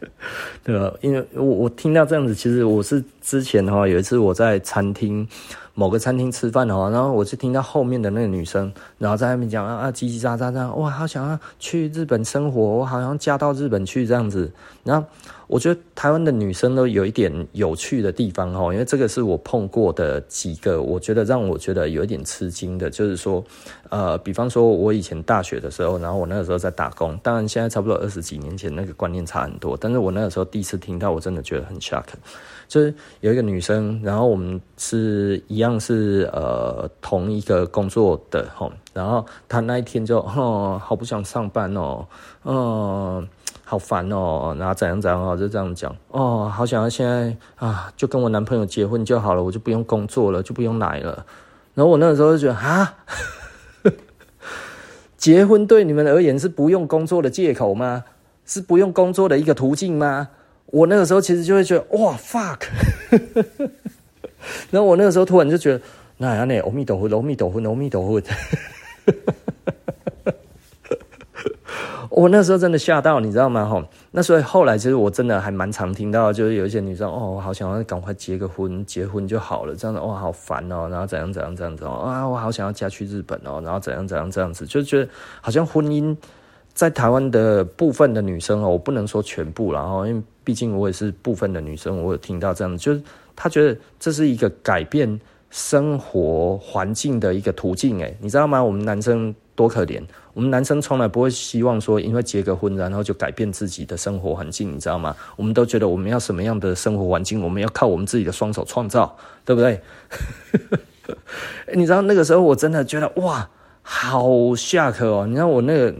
[0.64, 0.92] 对吧？
[1.00, 5.26] 因为我我听到这样子，其实我是之前哈有一次我在餐厅
[5.74, 14.50] 某个餐厅吃饭哈，然后我就听到后面的那个女生，然后在那边讲啊啊叽叽喳喳这样，哇，好想要去日本生活，我好像嫁到日本去这样子，
[14.82, 15.04] 那。
[15.50, 23.44] 我觉得台湾的女生都有一点有趣的地方哈，因为这个是我碰过的几个，我觉得让我觉得有一点吃惊的，就是说，
[23.88, 32.04] 呃，比方说我以前大学的时候，然后我那个时候在打工，当然现在差不多二十几年前，那个观念差很多，但是我那个时候第一次听到，我真的觉得很 shock，
[32.68, 42.06] 就是有一个女生，然后我们是一样是呃同一个工作的哈，然后她那一天就哦，好不想上班哦，
[42.44, 43.28] 嗯。
[43.70, 51.24] 好烦哦，然后怎样怎样哦，就这样讲哦，好想要现在啊，就跟我男朋友结婚就好了，我就不用工作了，就不用来了。
[51.74, 52.96] 然后我那个时候就觉得啊，
[55.16, 58.02] 结婚对你们而言是不用工作的借口吗？
[58.44, 60.30] 是不用工作的一个途径吗？
[60.66, 62.62] 我那个时候其实就会觉得哇 fuck，
[64.72, 65.80] 然后我那个时候突然就觉得，
[66.16, 68.20] 那样呢，阿弥陀佛，阿弥陀佛，阿弥陀佛。
[72.20, 73.64] 我那时候真的吓到，你知道吗？
[73.64, 85.10] 吼，那所以后来其实我真的还蛮常听到，就是有一些女生哦，我好想要赶快结个婚，结婚就好了，这样子哇，好烦哦，然后怎样怎样这样子哦，啊，我好想要嫁去日本哦，然后怎样怎样这样子，就觉得
[85.40, 86.14] 好像婚姻
[86.74, 93.02] 在台湾的部分的女生哦，我不能说全部啦，然后因为毕竟我也是部分的女生，我有听到这样子，就是
[93.34, 95.18] 她觉得这是一个改变
[95.48, 98.62] 生活环境的一个途径，诶，你知道吗？
[98.62, 99.34] 我们男生。
[99.56, 100.02] 多可怜！
[100.40, 105.14] 我们男生从来不会希望说，因为结个婚，然后就改变自己的生活环境，你知道吗？
[105.36, 109.14] 我们都觉得我们要什么样的生活环境，我们要靠我们自己的双手创造，
[109.44, 109.78] 对不对？
[111.76, 113.50] 你知道那个时候我真的觉得哇，
[113.82, 115.26] 好下课哦！
[115.26, 115.94] 你知道我那个，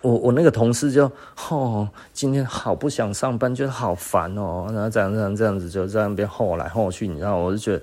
[0.00, 1.08] 我我那个同事就
[1.48, 7.82] 哦，今天好不想上班，觉得好烦哦，然后这样这样这样子就在那边吼来吼去，你知道，我就觉得。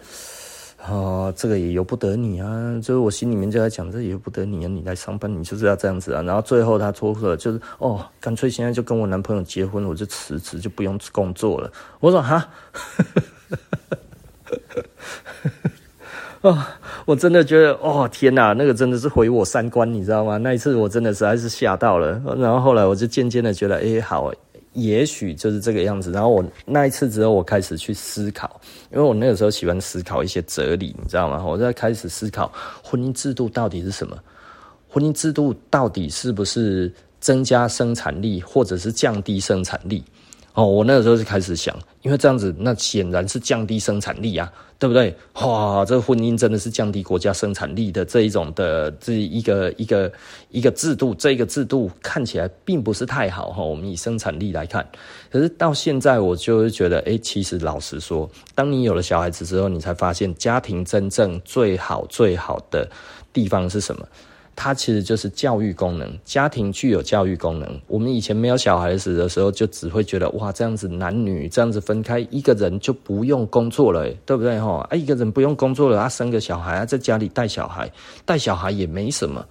[0.89, 2.75] 哦，这个也由不得你啊！
[2.81, 4.67] 就是我心里面就在讲，这由不得你啊！
[4.67, 6.23] 你来上班，你就是要这样子啊！
[6.23, 11.71] 然后最后他说了，就是哦，干脆现在就跟我男朋友结婚，我就辞职，就不用工作了。
[11.99, 12.49] 我说哈，
[16.41, 16.57] 哦，
[17.05, 20.37] 我真的觉得，哦天哪，那个真的是毁我三观，你知道吗？
[20.37, 22.19] 那一次我真的实在是吓到了。
[22.37, 24.33] 然后后来我就渐渐的觉得，哎，好。
[24.73, 28.59] 也许就是这个样子，然后我那一次之后，我开始去思考，
[28.91, 31.43] 因为我那个时候喜欢思考一些哲理，你知道吗？
[31.45, 32.51] 我在开始思考
[32.81, 34.17] 婚姻制度到底是什么？
[34.87, 40.03] 婚姻制度到底是不是增加生产力，或者是降低生产力？
[40.53, 45.15] 哦，我那个时候就开始想，因为这样子，那显然是降低生产力啊，对不对？
[45.35, 50.11] 哇，这个婚姻真的是降低国家生产力的这一种的这一个一个
[50.49, 53.63] 一个制度，这个制度看起来并不是太好哈。
[53.63, 54.85] 我们以生产力来看，
[55.31, 62.85] 可是到现在我就会觉得，哎，其实老实说，当你有了小孩子之后，你才发现家庭真正最好最好的
[63.31, 64.05] 地方是什么？
[64.63, 67.67] 它其实就是教育功能，家庭具有教育功能。
[67.87, 74.87] 我们以前没有小孩子的时候，就只会觉得哇，这样子男女这样子分开，一个人就不用工作了，对不对哈？
[74.91, 77.91] 啊，一个人不用工作了，他生个小孩啊，在家里带小孩，
[78.23, 79.43] 带小孩也没什么。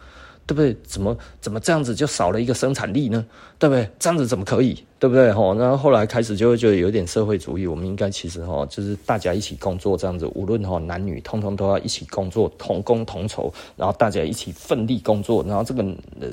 [0.51, 0.77] 对不对？
[0.83, 3.25] 怎么怎么这样子就少了一个生产力呢？
[3.57, 3.89] 对不对？
[4.01, 4.85] 这样子怎么可以？
[4.99, 5.31] 对不对？
[5.31, 7.69] 吼，然后后来开始就会觉得有点社会主义。
[7.69, 15.45] 我们应该其实吼，就是大家一起工作这样子，无论吼男女，通通都要一起工作，同工同酬，然后大家一起奋力工作。
[15.47, 15.85] 然后这个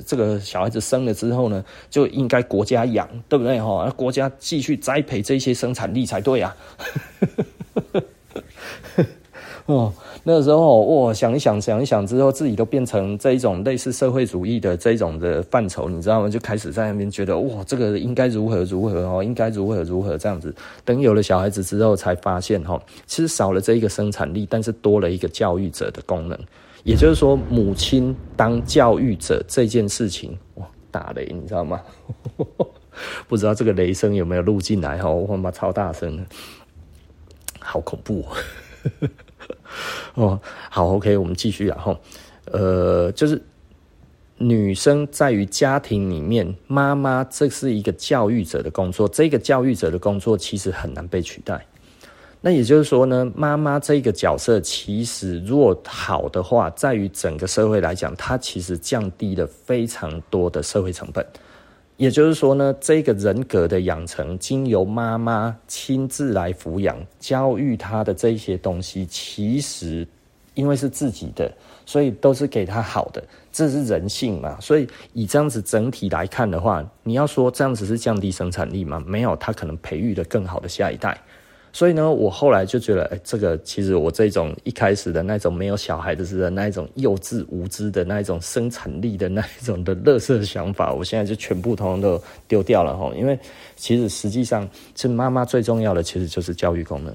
[0.04, 3.60] 这个小孩子生了之后呢，就应该国家养，对不对？
[3.60, 6.56] 吼，国家继续栽培这些生产力才对啊。
[9.68, 9.92] 哦，
[10.24, 16.28] 那个时候哇，想一想，想一想之后，自己都变成这一种类似社会主义的这一种的范畴，你知道吗？
[16.30, 20.54] 就开始在那边觉得哇，这个应该如何如何哦，应该如何如何这样子。
[20.86, 26.38] 等有了小孩子之后，才发现哈，其实少了这一个生产力，但是多了一个教育者的功能。
[26.82, 31.78] 也就是说，母亲当教育者这件事情，哇，打雷，你知道吗？
[33.28, 35.10] 不知道这个雷声有没有录进来哈？
[35.10, 36.22] 我他妈超大声的，
[37.60, 38.24] 好恐怖。
[40.14, 41.98] 哦好，OK，我们继续然后，
[42.46, 43.40] 呃，就是
[44.36, 51.64] 女生在于家庭里面，妈妈这是一个教育者的工作，这个教育者的工作其实很难被取代。
[52.40, 61.26] 那也就是说呢，妈妈这个角色其实如果好的话，在于整个社会来讲，它其实降低了非常多的社会成本。
[61.98, 70.06] 也就是说呢，这个人格的养成，经由妈妈亲自来抚养、教育他的这些东西，其实
[70.54, 71.52] 因为是自己的，
[71.84, 73.20] 所以都是给他好的，
[73.52, 74.56] 这是人性嘛。
[74.60, 79.02] 所以以这样子整体来看的话，你要说这样子是降低生产力吗？
[79.04, 81.20] 没有，他可能培育的更好的下一代。
[81.72, 93.12] 所以呢，我后来就觉得，哎，这个其实我这种一开始的那种没有小孩的时候那一种幼稚无知的那一种生产力的那一种的垃圾想法，我现在就全部通通都丢掉了哈。
[93.16, 93.38] 因为
[93.76, 97.14] 其实实际上是妈妈最重要的，其实就是教育功能。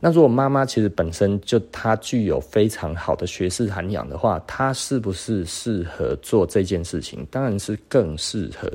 [0.00, 7.26] 那如果妈妈其实本身就她具有非常好的学识涵养的话，她是不是适合做这件事情？
[7.30, 8.70] 当然是更适合。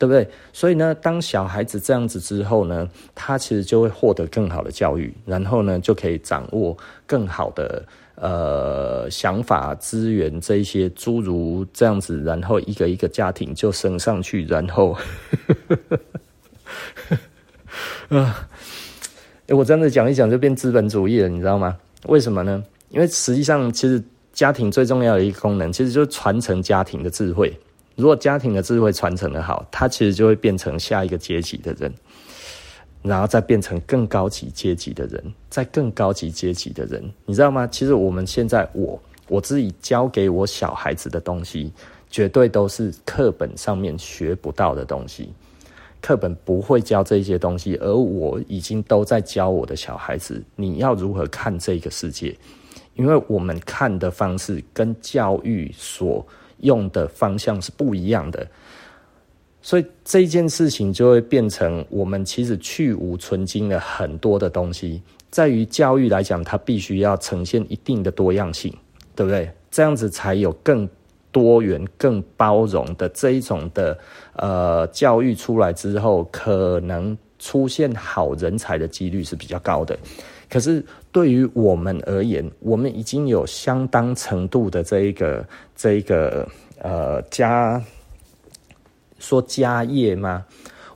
[0.00, 0.26] 对不对？
[0.50, 6.74] 所以呢，当小孩子这样子之后呢，他其实就会获得更好的教育，然后呢，就可以掌握
[7.06, 7.84] 更好的
[8.14, 14.96] 呃想法、资源这一些诸如这样子，然后一个一个家庭就升上去，然后，
[18.08, 18.48] 啊，
[19.48, 21.76] 我真的讲一讲就变资本主义了，你知道吗？
[22.06, 22.64] 为什么呢？
[22.88, 27.54] 因为实际上，其实家庭最重要的一个功能，其实就是传承家庭的智慧。
[28.00, 31.92] 如果家庭的智慧传承的好，他其实就会变成下一个阶级的人，
[33.02, 37.66] 然后再变成更高级阶级的人，再更高级阶级的人，你知道吗？
[37.66, 38.98] 其实我们现在我
[39.28, 41.70] 我自己教给我小孩子的东西，
[42.08, 45.30] 绝对都是课本上面学不到的东西，
[46.00, 52.34] 课本不会教这些东西，而我已经都在教我的小孩子，你要如何看这个世界，
[52.94, 56.26] 因为我们看的方式跟教育所。
[56.60, 58.46] 用的方向是不一样的，
[59.62, 65.02] 所以这件事情就会变成我们其实去芜存菁了很多的东西。
[65.30, 68.74] 在于教育来讲，它必须要呈现一定的多样性，
[69.14, 69.50] 对不对？
[69.70, 70.88] 这样子才有更
[71.30, 73.96] 多元、更包容的这一种的
[74.34, 79.96] 呃教育出来之后，可能出现好人才的几率是比较高的。
[80.48, 85.44] 可是对于我们而言，我们已经有相当程度的这一个
[85.74, 86.48] 这一个
[86.78, 87.82] 呃家
[89.18, 90.44] 说家业吗？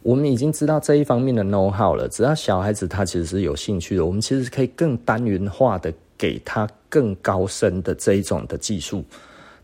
[0.03, 2.09] 我们已经知道这一方面的 know how 了。
[2.09, 9.03] 只要小孩子他其实是有兴趣的，我们其实可以更单元化的给他更高深的这一种的技术，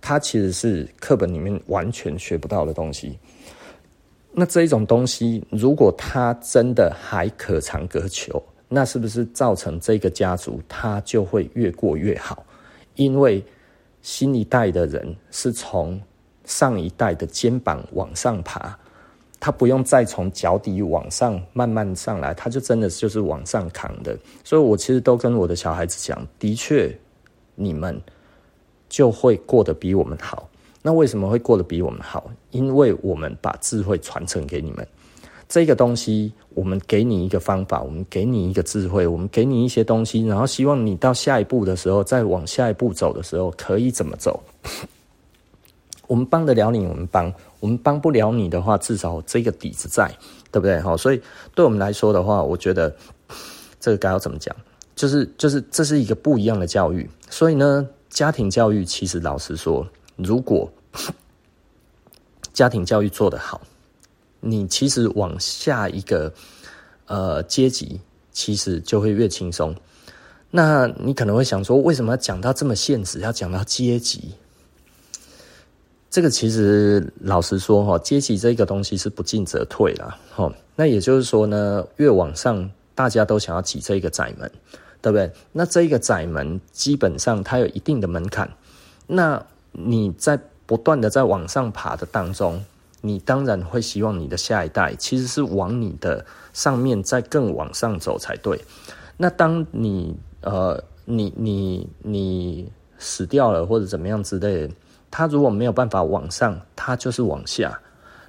[0.00, 3.18] 他其实是课本里面完全学不到的东西。
[4.32, 8.42] 那这一种东西，如果他真的还可长可久。
[8.72, 12.46] 那是不是造成这个家族他就会越过越好？
[12.94, 13.44] 因为
[14.00, 16.00] 新一代的人是从
[16.44, 18.78] 上一代的肩膀往上爬，
[19.40, 24.16] 他不用再从脚底往上慢慢上来，他就真的就是往上扛的。
[24.44, 26.96] 所以我其实都跟我的小孩子讲，的确，
[27.56, 28.00] 你们
[28.88, 30.48] 就会过得比我们好。
[30.80, 32.30] 那为什么会过得比我们好？
[32.52, 34.86] 因为我们把智慧传承给你们。
[35.50, 44.40] 这个东西，我们给你一个方法，我们给你一个智慧，我们给你一些东西，然后希望你到下一步的时候，再往下一步走的时候，可以怎么走？
[46.06, 47.28] 我们帮得了你，我们帮；
[47.58, 50.08] 我们帮不了你的话，至少这个底子在，
[50.52, 50.80] 对不对？
[50.80, 51.20] 好，所以
[51.52, 52.94] 对我们来说的话，我觉得
[53.80, 54.54] 这个该要怎么讲？
[54.94, 57.10] 就是就是这是一个不一样的教育。
[57.28, 59.84] 所以呢，家庭教育其实老实说，
[60.14, 60.70] 如果
[62.52, 63.60] 家庭教育做得好。
[64.40, 66.32] 你其实往下一个
[67.06, 68.00] 呃阶级，
[68.32, 69.74] 其实就会越轻松。
[70.50, 73.20] 那你可能会想说，为什么要讲到这么现实？
[73.20, 74.34] 要讲到阶级？
[76.10, 80.18] 这个其实老实说哈，阶级这个东西是不进则退啦。
[80.34, 80.52] 哈。
[80.74, 84.50] 那也就是说呢，越往上，大家都想要挤这一个窄门，
[85.02, 85.30] 对不对？
[85.52, 88.50] 那这一个窄门基本上它有一定的门槛。
[89.06, 92.64] 那你在不断的在往上爬的当中。
[93.00, 98.62] 你当然会希望你的下一代其实是往你的上面再更往上走才对。
[99.16, 104.74] 那当你呃，你你你死掉了或者怎么样之类的，
[105.10, 107.78] 他如果没有办法往上，他就是往下。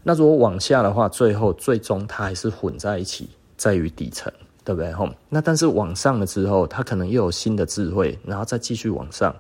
[0.04, 4.32] 那如果往下的话，最后最终他还是混在一起，在于底层，
[4.66, 4.92] 对不对？
[4.92, 9.36] 吼，那但是往上了之后，他可能又有新的智慧，然后再继续往上，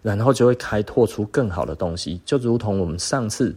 [0.00, 3.54] 然后就会开拓出更好的东西，就如同我们上次。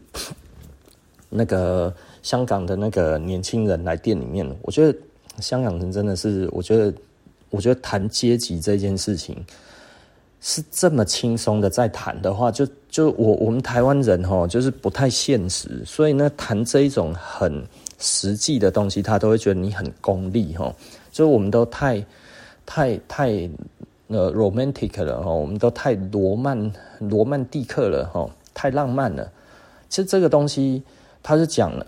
[1.29, 4.97] 那个香港的那个年轻人来店里面，我觉得
[5.39, 6.91] 香港人真的是，我觉得，
[7.51, 9.37] 我觉得谈阶级这件事情
[10.41, 17.63] 是这么轻松的在谈的话，就就我我们台湾人齁，就是不太现实，所以呢，谈这一种很
[17.99, 20.73] 实际的东西，他都会觉得你很功利齁，
[21.11, 22.03] 就我们都太
[22.65, 23.49] 太太
[24.07, 29.31] 呃 romantic 了齁，我们都太罗曼罗曼蒂克了齁，太浪漫了，
[29.89, 30.81] 其实这个东西。
[31.29, 31.85] 他是讲了，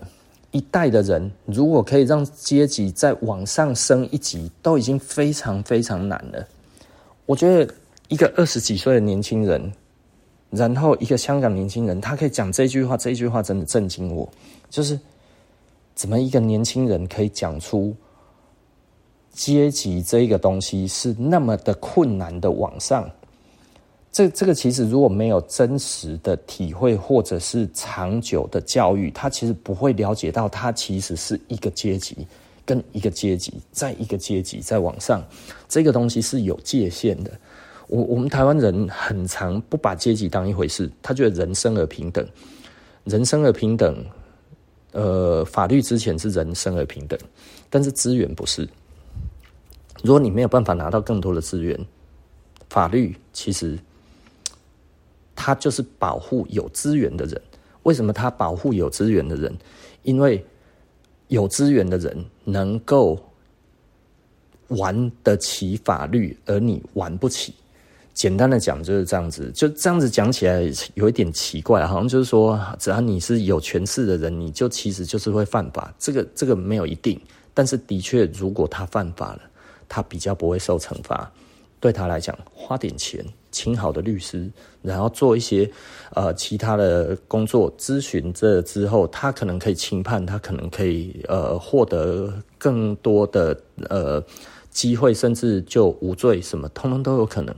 [0.52, 6.46] 一代的人如果可以让阶级再往上升一级，都已经非常非常难了。
[7.26, 7.74] 我觉得
[8.06, 9.72] 一个二十几岁的年轻人，
[10.50, 14.32] 然后一个香港年轻人，他可以讲这句话，这句话真的震惊我。
[14.70, 14.96] 就是
[15.96, 17.92] 怎么一个年轻人可以讲出
[19.32, 23.10] 阶级这一个东西是那么的困难的往上？
[24.12, 32.26] 这这个其实如果没有真实的体会，或者是长久的教育，他其实不会了解到，他其实是一个阶级
[32.66, 35.24] 跟一个阶级，在一个阶级再往上，
[35.66, 37.30] 这个东西是有界限的。
[37.88, 42.26] 我我们台湾人很常不把阶级当一回事，他觉得人生而平等，
[43.04, 44.04] 人生而平等，
[44.92, 47.18] 呃，法律之前是人生而平等，
[47.70, 48.68] 但是资源不是。
[50.02, 51.78] 如果你没有办法拿到更多的资源，
[52.68, 53.78] 法律其实。
[55.42, 57.42] 他就是保护有资源的人。
[57.82, 59.52] 为什么他保护有资源的人？
[60.04, 60.44] 因为
[61.26, 63.18] 有资源的人能够
[64.68, 67.52] 玩得起法律，而你玩不起。
[68.14, 70.62] 简单的讲就是这样子，就这样子讲起来
[70.94, 75.92] 有一点奇怪，好像就是说，只要你是有权势的人，你就其实就是会犯法。
[75.98, 77.20] 这个这个没有一定，
[77.52, 79.40] 但是的确，如果他犯法了，
[79.88, 81.28] 他比较不会受惩罚。
[81.80, 84.50] 对他来讲，花点钱请好的律师，
[84.82, 85.70] 然后做一些
[86.14, 93.56] 呃其他的工作咨询，这之后他可能可以轻判，他可能可以呃获得更多的
[93.88, 94.20] 呃
[94.70, 97.54] 机会，甚至就无罪，什么通通都有可能。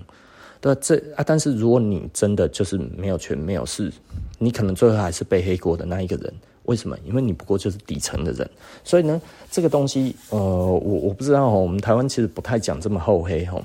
[0.60, 3.92] 对，这啊，但是如果你真的就是没有权没有势，
[4.38, 6.34] 你可能最后还是背黑锅的那一个人。
[6.64, 6.96] 为什么？
[7.04, 8.50] 因为你不过就是底层的人。
[8.82, 9.20] 所以呢，
[9.50, 13.60] 这个东西呃，我我不知道哦，我们台湾其实不太讲这么厚黑哈。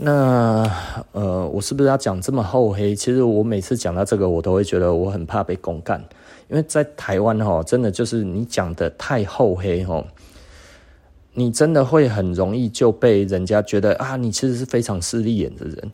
[0.00, 0.70] 那
[1.10, 2.94] 呃，我是不是要讲这么厚黑？
[2.94, 6.00] 其实我每次讲到这个，我都会觉得我很怕被公干，
[6.48, 10.04] 因为在台湾哈，真的就是你讲的太厚黑哈，
[11.32, 15.92] 你真的会很容易就被人家觉得啊，你其实是非常势利眼的人。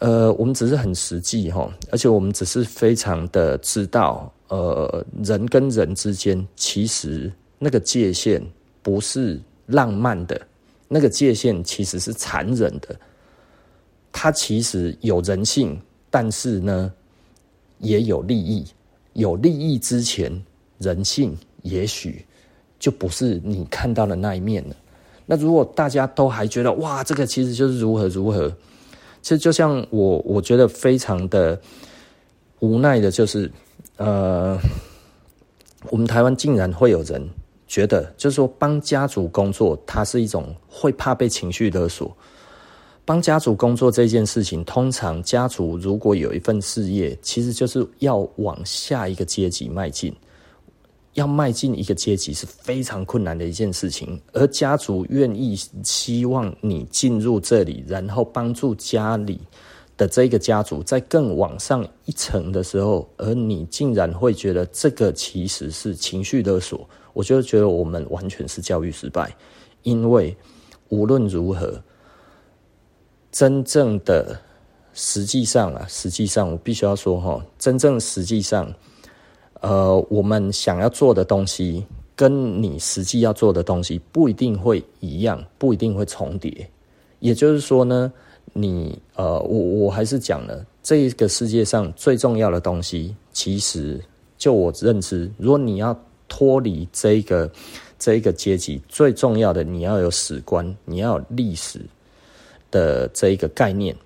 [0.00, 8.42] 呃，我们只是很实际哈，而且我们只是非常的知道，呃，人跟人之间其实那个界限
[8.82, 10.40] 不是浪漫的，
[10.88, 12.96] 那个界限其实是残忍的。
[14.12, 15.80] 它其实有人性，
[16.10, 16.92] 但是呢，
[17.78, 18.66] 也有利益。
[19.14, 20.32] 有利益之前，
[20.78, 22.24] 人性也许
[22.78, 24.76] 就不是你看到的那一面了。
[25.26, 28.48] 那如果大家都还觉得哇，这个其实就是如何如何，
[29.20, 31.60] 其实就像我，我觉得非常的
[32.60, 33.50] 无奈的，就是
[33.96, 34.58] 呃，
[35.88, 37.28] 我们台湾竟然会有人
[37.66, 42.16] 觉得，就是说帮家族工作，它是一种会怕被情绪勒索。
[43.04, 50.14] 帮家族工作这件事情，通常家族如果有一份事业，其实就是要往下一个阶级迈进。
[51.14, 59.40] 要迈进一个阶级是非常困难的一件事情，而家族愿意希望你进入这里，然后帮助家里
[59.96, 69.34] 的这个家族在更往上一层的时候，而你竟然会觉得这个其实是情绪勒索，我就觉得我们完全是教育失败，
[69.82, 70.34] 因为
[70.90, 71.82] 无论如何，
[73.30, 74.38] 真正的
[74.92, 78.72] 实际上啊，实际上我必须要说哈，真正实际上。
[79.62, 81.84] 呃，我们想要做的东西，
[82.16, 86.66] 跟你实际要做的东西不一定会一样，不一定会重叠。
[87.18, 88.10] 也就是说呢，
[88.54, 94.00] 你呃，我我还是讲了，这个世界上最重要的东西，其实
[94.38, 95.94] 就我认知，如果你要
[96.26, 97.50] 脱离这个
[97.98, 101.82] 这个阶级，最重要的你要有史观，你要有历史
[102.70, 103.96] 的这一个概念，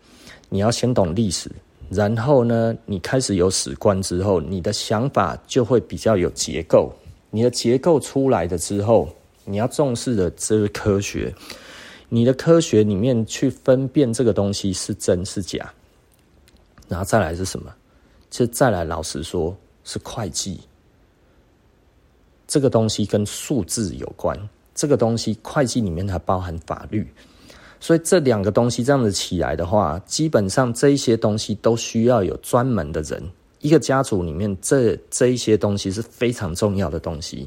[0.49, 1.51] 你要先懂历史。
[1.91, 6.93] 然后呢，你开始有史观之后，你的想法就会比较有结构。
[7.31, 9.09] 你的结构出来的之后，
[9.45, 11.33] 你要重视的这是科学。
[12.09, 15.73] 你的科学里面去分辨这个东西是真是假，
[16.89, 17.75] 然后再来是什么？
[18.31, 20.61] 其实再来，老实说，是会计。
[22.47, 24.39] 这个东西跟数字有关。
[24.75, 27.07] 这个东西会计里面还包含法律。
[27.85, 33.23] 所以这两个东西这样子起来的话，基本上这一些东西都需要有专门的人。
[33.61, 37.47] 一个家族里面，这这一些东西是非常重要的东西，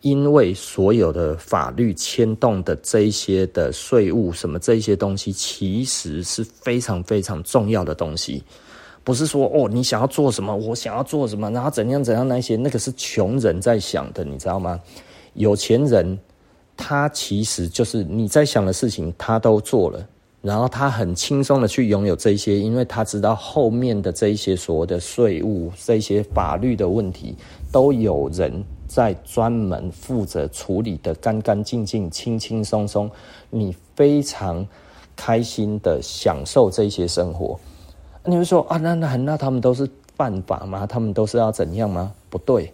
[0.00, 8.42] 因为所有的法律牵动的这一些的税务什么这一些东西，其实是非常非常重要的东西。
[9.02, 14.80] 不是说哦，你想要做什么，我想要做什么，然后怎样怎样那些，那个是穷人在想的，你知道吗？
[15.34, 16.18] 有钱人。
[16.76, 20.06] 他其实就是你在想的事情，他都做了，
[20.42, 27.34] 然后他很轻松的去拥有这些，因为他知道后面的这一些所谓的税务、这些法律的问题，
[27.72, 33.10] 都有人在专门负责处理的干干净净、轻轻松松，
[33.50, 34.66] 你非常
[35.16, 37.58] 开心的享受这些生活。
[38.24, 40.86] 你会说啊，那那那他们都是犯法吗？
[40.86, 42.12] 他们都是要怎样吗？
[42.28, 42.72] 不对。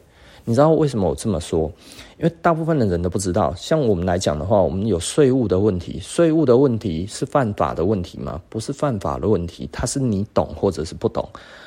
[0.51, 1.71] 你知道为什么我这么说？
[2.19, 3.55] 因为大部分的人都不知道。
[3.57, 8.43] 像我们来讲的话，我们有税务的问题，税务的问题是犯法的问题吗？
[8.49, 11.25] 不是犯法的问题，它是你懂或者是不懂。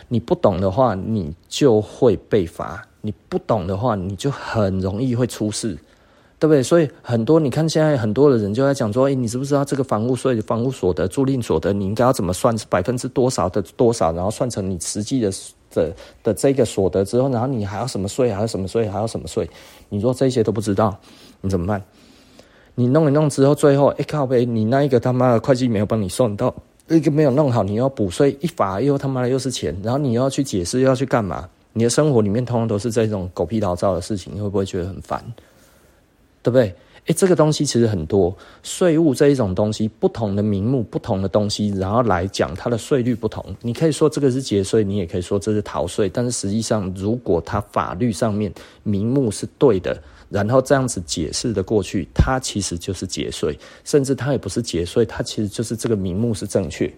[0.09, 5.77] 你不懂的话，你就会被罚；你不懂的话，你就很容易会出事，
[6.37, 6.61] 对不对？
[6.61, 12.53] 所以很多你看现在很多的人就在讲说：“哎，你知不知道这个房屋税、房屋所得、租赁所得，你应该要怎么算？
[12.69, 15.31] 百分之多少的多少，然后算成你实际的。”
[15.73, 15.93] 的
[16.23, 18.31] 的这个所得之后，然后你还要什么税？
[18.31, 18.87] 还要什么税？
[18.87, 19.49] 还要什么税？
[19.89, 20.97] 你说这些都不知道，
[21.41, 21.83] 你怎么办？
[22.75, 26.53] 你弄一弄之后，最后哎靠呗，你那一个他妈的会计没有帮你送到，
[26.87, 31.47] 一个没有弄好，你要补税，一罚又他妈的又是钱，然后你要去解释，要去干嘛？
[31.73, 35.23] 你的生活里面通常都是这种狗屁倒灶的事情，你会不会觉得很烦？
[36.41, 36.73] 对不对？
[37.05, 43.43] 哎，这个东西其实很多，税务这一种东西，不同的名目、不同的东西，然后来讲它的税率不同。
[43.61, 46.07] 你可以说这个是节税，你也可以说这是逃税。
[46.07, 48.51] 但是实际上，如果它法律上面
[48.83, 56.91] 名目是对的，然后这样子解释的过去，它其实就是节税，甚至它也不是节税，它其实就是这个名目是正确。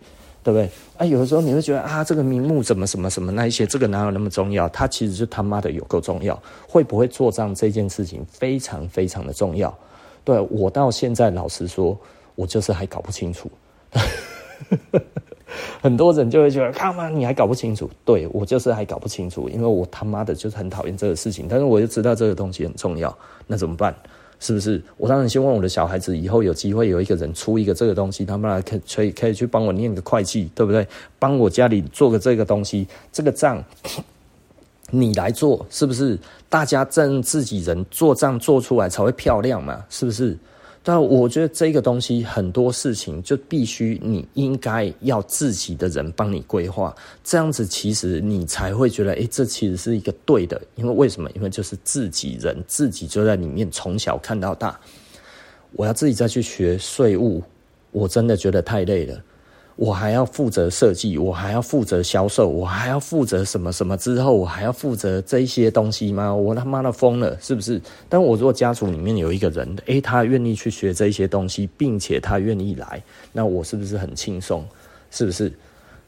[0.43, 0.69] 对不对？
[0.95, 4.69] 啊，有的时候你会觉得啊，这个名目怎么什么什么那一些，这个哪有那么重要？
[4.69, 6.39] 它其实就他妈的有够重要。
[6.67, 9.75] 会不会做账这件事情非常非常的重要。
[10.25, 11.97] 对，我到现在老实说，
[12.35, 13.49] 我就是还搞不清楚。
[15.81, 17.89] 很多人就会觉得，他妈你还搞不清楚？
[18.03, 23.15] 对，我就是还搞不清楚，因为我他妈的就是很讨厌这个事情，但是我就知道这个东西很重要，
[23.47, 23.95] 那怎么办？
[24.39, 24.81] 是不是？
[24.97, 30.85] 我当然希望我的小孩子以后有机会有一个人出一个这个东西，他们来可可以可以去帮我念个会计，对不对？
[31.19, 33.63] 帮我家里做个这个东西，这个账
[35.01, 36.17] 你来做，是不是？
[36.49, 40.37] 大家正自己人做账做出来才会漂亮嘛，是不是？
[40.87, 50.61] 但我觉得这个东西很多事情就必须你应该要自己的人帮你规划，这样子其实你才会觉得，诶，这其实是一个对的。
[50.75, 51.27] 因为为什么？
[51.31, 54.79] 因为就是自己人自己就在里面从小看到大，
[55.71, 57.41] 我要自己再去学税务，
[57.91, 59.19] 我真的觉得太累了。
[59.77, 66.33] 我还要负责设计，我还要负责销售，我还要负责什么什么之后，我还要负责这些东西吗？
[66.33, 67.81] 我他妈的疯了，是不是？
[68.07, 73.03] 但我如果家族里面有一个人，诶，他愿意去学这些东西，并且他愿意来，
[73.33, 74.63] 那我是不是很轻松？
[75.11, 75.51] 是不是？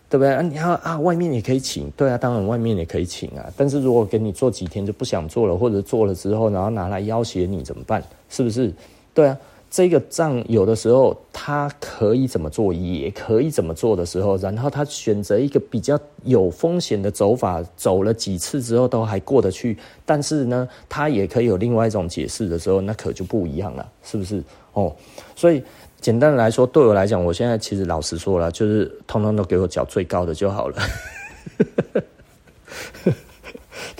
[0.09, 0.33] 对不对？
[0.33, 3.51] 啊，你要啊，外面也可以请，对啊，当然外面也可以请啊。
[3.57, 8.01] 但是如果给你做几天就不想做了，或者做了之后，然后拿来要挟你怎么办？
[8.29, 8.73] 是不是？
[9.13, 9.37] 对啊。
[9.69, 24.41] 这个账有的时候他可以怎么做，也可以怎么做的时候，然后他选择一个比较有风险的走法，走了几次之后都还过得去，但是呢，他也可以有另外一种解释的时候，那可就不一样了，是不是？
[24.71, 24.95] 哦，
[25.35, 25.61] 所以
[25.99, 30.77] 简单的来说，对我来讲，我现在其实老实说了，就是通通都给我缴最高的就好了。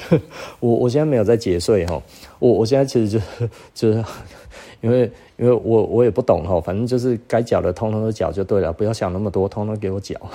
[0.61, 2.01] 我我现在没有在节税哈，
[2.39, 3.19] 我我现在其实就
[3.75, 4.03] 就是。
[4.87, 10.15] 因为因为我我也不懂哈，反正就是该缴的通通都缴就对了，不要想那么多，通通给我缴。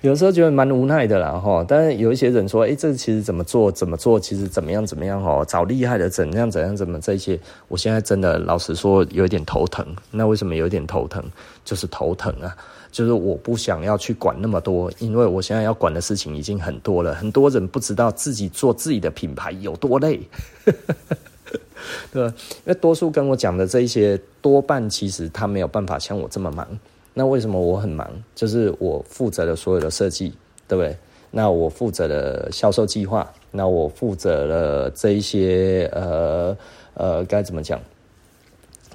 [0.00, 9.86] 有时候觉得蛮无奈的啦哈，但是有一些人说，哎，这其实怎么做怎么做，其实怎么样怎么样哦，找厉害的怎样怎样怎么这些，我现在真的老实说有一点头疼。
[10.10, 11.22] 那为什么有一点头疼？
[11.66, 12.56] 就是头疼啊。
[12.90, 17.14] 就是我不想要去管那么多，因为我现在要管的事情已经很多了。
[17.14, 20.20] 很多人不知道自己做自己的品牌有多累，
[22.12, 22.34] 对吧？
[22.64, 26.66] 因为多数跟我讲的这一些，多半其实他没有办法像我这么忙。
[27.14, 28.08] 那为什么我很忙？
[28.34, 30.32] 就是我负责了所有的设计，
[30.66, 30.96] 对不对？
[31.30, 36.56] 那我负责了销售计划，那我负责了这一些呃
[36.94, 37.80] 呃该怎么讲？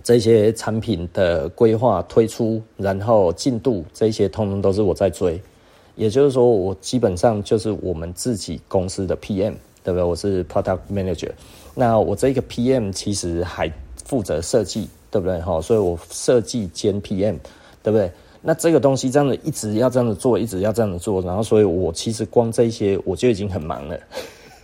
[0.06, 5.42] 这些产品的规划、推出，然后进度，这些通通都是我在追。
[5.96, 10.04] 也就是说，我基本上就是我们自己公司的 PM，对不对？
[10.04, 11.32] 我是 Product Manager。
[11.74, 13.68] 那我这个 PM 其实还
[14.04, 15.42] 负责设计，对不对？
[15.42, 17.38] 哈，所以我设计兼 PM，
[17.82, 18.12] 对不对？
[18.44, 24.00] 那这个东西这样子一直要这样子做，一直要这样子做，然后所以我其实光这些我就已经很忙了。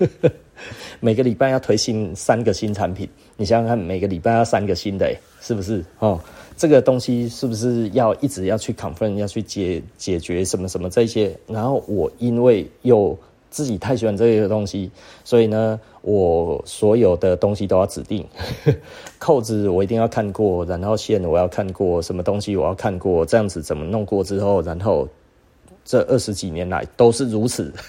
[0.99, 3.09] 每个礼拜要推新三个新产品，
[3.41, 5.11] 你想想看，每个礼拜要三个新的，
[5.41, 5.83] 是不是？
[5.97, 6.19] 哦，
[6.55, 11.35] 这个东西是不是要一直要去 confirm，要去解解决什么什么这些？
[11.47, 13.17] 然后我因为又
[13.49, 14.91] 自己太喜欢这些东西，
[15.23, 18.23] 所以呢，我所有的东西都要指定，
[19.17, 25.09] 扣子我一定要看过，然后线我要看过，什么东西我要看过，这样子怎么弄过之后，然后
[25.83, 27.73] 这二十几年来都是如此。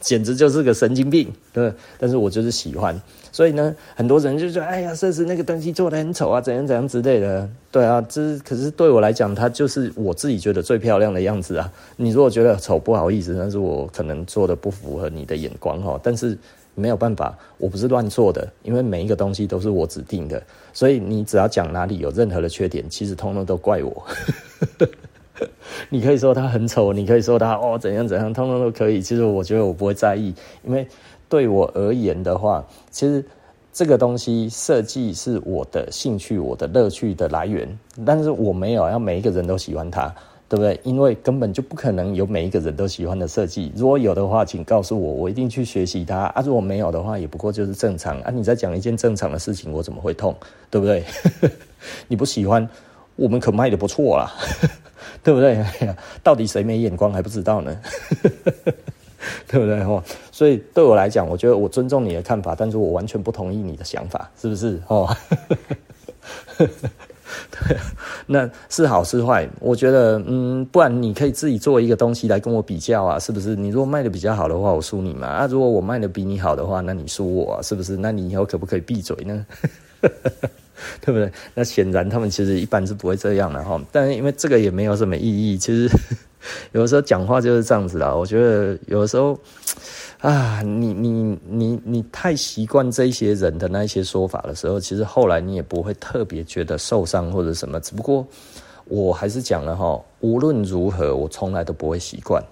[0.00, 1.70] 简直就是个神经病，对。
[1.98, 2.98] 但是我就是喜欢，
[3.38, 11.72] 所以呢，很多人就说：“哎呀，设施那个东西做得很丑啊，怎样怎样之类的。”对啊，这可是对我来讲，它就是我自己觉得最漂亮的样子啊。
[11.96, 16.00] 你如果觉得丑，不好意思，但是我可能做的不符合你的眼光哈。
[16.02, 16.36] 但是
[16.74, 24.04] 没有办法，我不是乱做的，因为每一个东西都是我指定的，所以你只要讲哪里有任何的缺点，其实通通都怪我。
[25.90, 29.00] 你可以说它很丑，你可以说它哦怎样怎样，通通都可以。
[29.00, 30.34] 其实我觉得我不会在意，
[30.64, 30.84] 因为
[31.28, 33.24] 对我而言的话，其实
[33.72, 37.68] 这个东西设计是我的兴趣、我的乐趣的来源。
[38.04, 40.12] 但是我没有要每一个人都喜欢它，
[40.48, 40.80] 对不对？
[40.82, 43.70] 因为根本就不可能有每一个人都喜欢的设计。
[43.76, 46.42] 如果有的话，请告诉我，我一定去学习它啊。
[46.44, 48.30] 如果没有的话，也不过就是正常啊。
[48.30, 50.34] 你在讲一件正常的事情，我怎么会痛？
[50.70, 51.04] 对不对？
[52.08, 52.66] 你不喜欢，
[53.16, 54.32] 我们可卖得不错啦。
[55.22, 55.62] 对不对？
[56.24, 57.76] 到底谁没眼光还不知道呢？
[59.48, 59.80] 对不对？
[59.82, 60.02] 哦，
[60.32, 64.80] 所以对我来讲，我觉得我尊重你的看法，但是我完全不同意你的想法，是不是？
[64.88, 65.08] 哦，
[66.58, 67.76] 对，
[68.26, 69.48] 那是好是坏？
[69.60, 73.54] 我觉得，嗯，不然你可以自己做一个东西来跟我比较啊，是不是？
[73.54, 75.26] 你如果卖的比较好的话，我输你嘛？
[75.26, 77.96] 啊，如果我卖的比你好的话，那你输我啊，是不是？
[77.96, 79.46] 那你以后可不可以闭嘴呢？
[81.00, 81.30] 对不对？
[81.54, 83.80] 那显然他们其实一般是不会这样的哈。
[83.90, 85.90] 但是因为这个也没有什么意义，其实
[86.72, 88.14] 有的时候讲话就是这样子啦。
[88.14, 89.38] 我觉得有的时候
[90.20, 97.78] 啊，你你你你太习惯这些人的那一些说法的时候，其实后来你也不会特别觉得受伤或者什么。
[97.80, 98.26] 只不过
[98.86, 102.42] 我还是讲了哈，无论如何，我从来都不会习惯。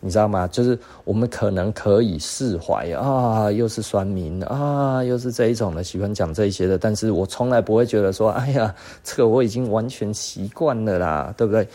[0.00, 0.46] 你知道吗？
[0.46, 6.78] 就是我们可能可以释怀啊，又是酸民啊，又是这一种的，喜欢讲这些的。
[6.78, 8.72] 但是我从来不会觉得说，哎呀，
[9.02, 11.66] 这个我已经完全习惯了啦，对不对？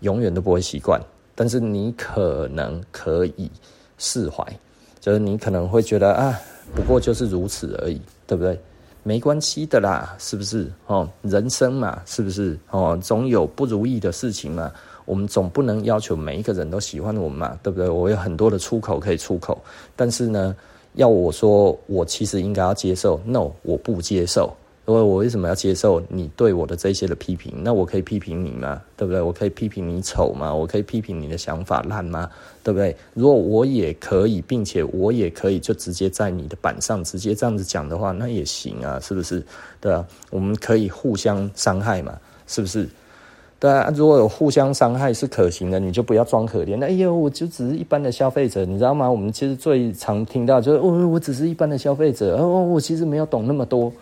[0.00, 1.00] 永远都不会习惯。
[1.34, 3.50] 但是你可能可以
[3.96, 4.44] 释怀，
[5.00, 6.38] 就是你可能会觉得啊，
[6.74, 8.58] 不过就是如此而已，对不对？
[9.02, 10.70] 没关系的啦，是不是？
[10.86, 12.58] 哦，人生嘛，是不是？
[12.70, 14.70] 哦，总有不如意的事情嘛。
[15.06, 17.88] 我们总不能要求每一个人都喜欢我们嘛，对不对？
[17.88, 19.58] 我有很多的出口可以出口，
[19.96, 20.54] 但是呢，
[20.94, 24.54] 要我说，我其实应该要接受，no，我不接受。
[24.90, 27.52] 因为我为什么要接受你对我的这些的批评？
[27.62, 28.82] 那我可以批评你吗？
[28.96, 29.22] 对不对？
[29.22, 30.52] 我可以批评你丑吗？
[30.52, 32.28] 我可以批评你的想法烂吗？
[32.64, 32.96] 对不对？
[33.14, 39.40] 如果我也可以，并且我也可以就直接在你的板上直接这样子讲的话，那也行啊，是不是？
[39.80, 42.18] 对啊，我们可以互相伤害嘛，
[42.48, 42.88] 是不是？
[43.60, 46.82] 对啊，如果有互相伤害是可行的，你就不要装可怜。
[46.82, 49.08] 哎呦，我就只是一般的消费者，你知道吗？
[49.08, 53.92] 我们其实最常听到就是，我我只是一般的消费者，哦，我其实没有懂那么多。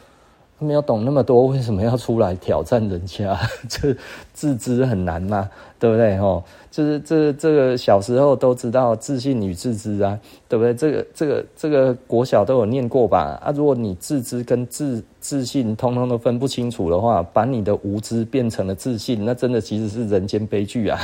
[0.59, 3.39] 没有懂那么多，为什么要出来挑战人家？
[3.69, 3.95] 这
[4.33, 5.49] 自知很难嘛，
[5.79, 6.17] 对不对？
[6.19, 10.19] 吼，就是这这个小时候都知道自信与自知啊，
[10.49, 10.75] 对不对？
[10.75, 13.41] 这个这个这个国小都有念过吧？
[13.41, 20.99] 啊，如果你自知跟自自信通通都分不清楚的话，把你的无知变成了自信，那真的其实是人间悲剧啊，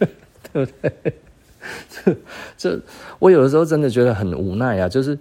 [0.52, 0.92] 对不对？
[1.90, 2.16] 这
[2.56, 2.80] 这，
[3.18, 5.18] 我有的时候真的觉得很无奈啊，就是。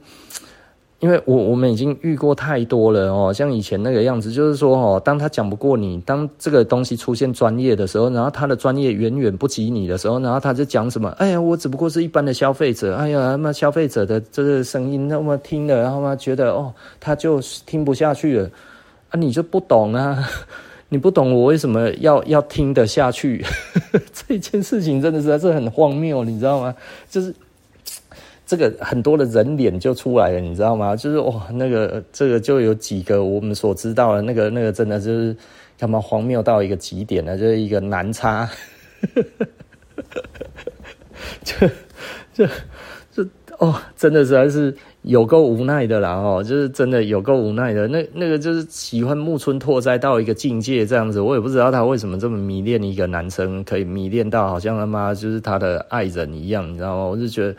[1.04, 11.10] 因为我我们已经遇过太多了哦，像以前那个样子，就是说哦，当他讲不过你，当这个东西出现专业的时候，然后他的专业远远不及你的时候，然后他就讲什么？
[11.18, 18.50] 哎呀，我只不过是一般的消费者，哎呀，那么消费者的这个声音那么听了，然后嘛觉得哦，他就听不下去了
[19.10, 20.18] 啊，你就不懂啊，
[20.88, 23.44] 你不懂我为什么要要听得下去？
[24.14, 26.74] 这件事情真的实在是很荒谬，你知道吗？
[27.10, 27.36] 就是。
[28.45, 30.98] 这个很多的人脸就出来了，你知道吗？
[30.98, 35.36] 就是哇，那个这个就有几个我们所知道的，那个那个真的就是
[35.78, 38.49] 他妈荒谬到一个极点了，就是一个男差，
[41.44, 41.68] 就
[42.34, 42.45] 就
[43.11, 43.24] 就
[43.60, 47.88] 哦，真的实在是有够无奈的啦哦，就是真的有够无奈的。
[47.88, 57.06] 那那个就是喜欢木村拓哉到一个境界这样子，我也不知道他为什么这么迷恋一个男生，可以迷恋到好像他妈就是他的爱人一样，你知道吗？
[57.06, 57.56] 我就觉得。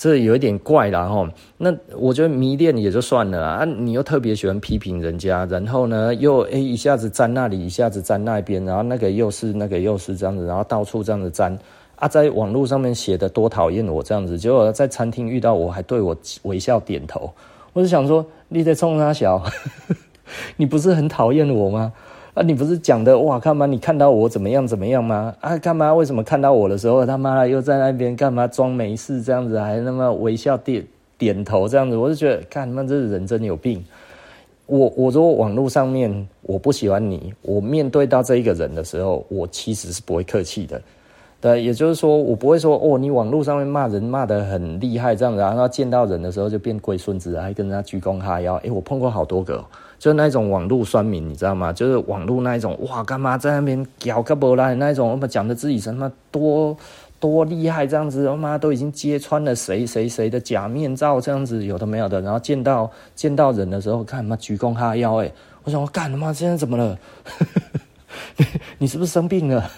[0.00, 11.54] 这有一点怪啦齁，那我觉得迷恋也就算了啊，你又特别喜欢批评人家，然后呢又诶一下子站那里，一下子站那边，然后那个又是那个又是这样子，然后到处这样子站
[11.96, 17.30] 啊，在网络上面写的多讨厌我这样子，结果在餐厅遇到我还对我微笑点头，
[17.74, 19.44] 我就想说你在冲他小，
[20.56, 21.92] 你不是很讨厌我吗？
[22.42, 23.38] 你不是讲的哇？
[23.38, 23.66] 干嘛？
[23.66, 25.34] 你看到我怎么样怎么样吗？
[25.40, 25.92] 啊，干嘛？
[25.92, 30.86] 为什么看到我的时候，他妈的又在那边干嘛装没事这样子，还那么微笑点
[31.18, 31.96] 点头这样子？
[31.96, 33.84] 我就觉得，干他妈这人真有病。
[34.66, 40.80] 我我说网络上面我不喜欢你，我面对到这一个人的时候，我其实是不会客气的。
[41.40, 48.54] 对，也就是说，我不会说哦，你网络上面骂人骂得很厉害这样子，然后见到人的时候就变龟孙子，还跟人家鞠躬哈腰。
[48.56, 49.64] 诶，我碰过好多个。
[50.00, 51.70] 就那种网络酸民，你知道吗？
[51.70, 55.06] 就是网络那一种，哇，干嘛在那边搞个不来那一种？
[55.10, 56.74] 我们讲的自己什么多
[57.20, 62.18] 多厉害这样子，我妈都已经揭穿了谁谁谁的假面罩这样子，有的没有的。
[62.22, 65.30] 然后见到见到人的时候，看他妈鞠躬哈腰，诶，
[65.64, 66.98] 我想我干他妈现在怎么了？
[68.78, 69.70] 你是不是生病了？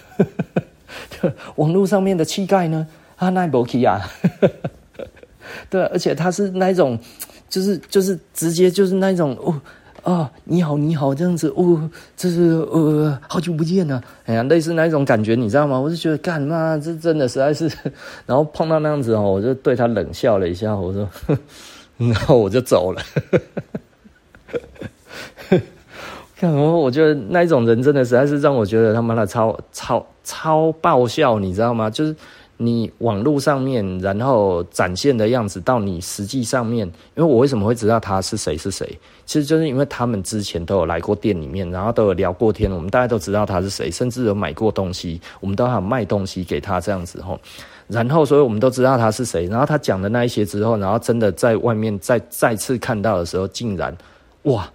[1.57, 2.87] 网络上面的气概呢？
[3.17, 3.99] 啊，那不起啊？
[5.69, 6.97] 对，而且他是那一种，
[7.49, 9.59] 就是就是直接就是那一种哦。
[10.03, 15.79] 啊，你好，你好，这样子，哦，这是呃，好久不见了，哎呀，类似那一种感觉，你知道吗？
[15.79, 17.71] 我就觉得，干嘛，这真的实在是，
[18.27, 21.07] 然后碰到那样子哦，我就对他冷笑了一下，我说，
[21.97, 23.01] 然后我就走了。
[26.35, 31.89] 看，我我觉得那一种人真的实在是让我觉得他妈的超超超爆笑，你知道吗？
[31.89, 32.15] 就是。
[32.63, 38.87] 你网络上面，然后展现的样子，到你实际上面，因为我为什么会知道他是谁是谁？
[39.25, 47.39] 其实就是因为他们之前都有来过店里面，然后都有聊过天，我们大家都知道他是谁，甚至有买过东西，我们都还卖东西给他这样子吼。
[47.87, 49.45] 然后，所以我们都知道他是谁。
[49.47, 53.95] 然后他讲的那一些之后，然后真的在外面再再次看到的时候，竟然
[54.43, 54.69] 哇，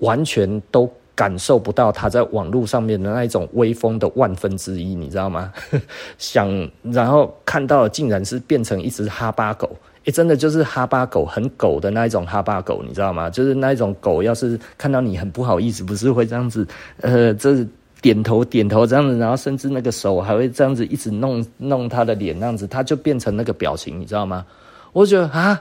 [0.00, 0.90] 完全都。
[1.14, 5.52] 感受不到他在网络上面的那一种威风的万分之一，你知道吗？
[6.18, 9.66] 想，然后看到竟然是变成一只哈巴狗，
[10.04, 13.28] 诶、欸，真的就是哈巴狗，很狗的那一种哈巴狗，你知道吗？
[13.28, 16.66] 就是那一种狗，要是看到你很不好意思，不是会这样子，
[17.02, 17.68] 呃，这是
[18.00, 24.44] 点头点头这样子，然后甚至那个手还会这样子一直弄弄他的脸，那样子，他就变成那个表情，你知道吗？
[24.92, 25.60] 我觉得啊，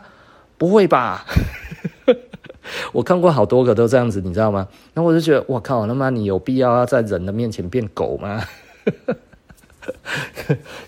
[0.58, 1.26] 不会吧？
[2.94, 4.68] 我看过好多个都这样子，你知道吗？
[4.94, 8.44] 那我就觉得，我靠，他妈你有必要要在人的面前变狗吗？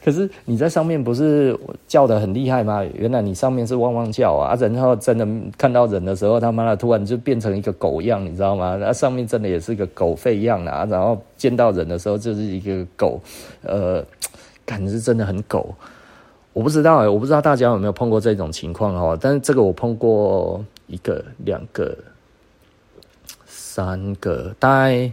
[0.06, 2.84] 可是你在上面不是叫得很厉害吗？
[2.94, 4.56] 原来你上面是汪汪叫啊！
[4.60, 5.28] 然后真的
[5.58, 8.78] 看到人的时候，他妈的突然就变成一个狗样，你知道吗？
[8.80, 10.86] 那上面真的也是个狗吠样啊！
[10.88, 13.20] 然后见到人的时候就是一个狗，
[13.64, 14.06] 呃，
[14.64, 15.74] 感觉是真的很狗。
[16.54, 19.18] 我不知道哎，我不知道大家有没有碰过这种情况哦。
[19.20, 20.64] 但是这个我碰过。
[20.88, 21.96] 一个、两个、
[23.46, 25.12] 三个，大概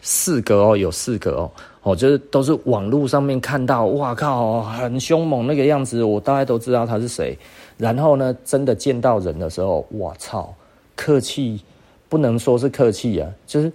[0.00, 1.50] 四个哦，有四个哦，
[1.82, 7.36] 哦，就是都是网络上面看到，哇靠，很凶猛那个样子，我大概都知道他是谁。
[7.76, 10.54] 然后呢，真的见到人的时候，哇操，
[10.96, 11.62] 客气
[12.08, 13.70] 不能说是客气啊，就是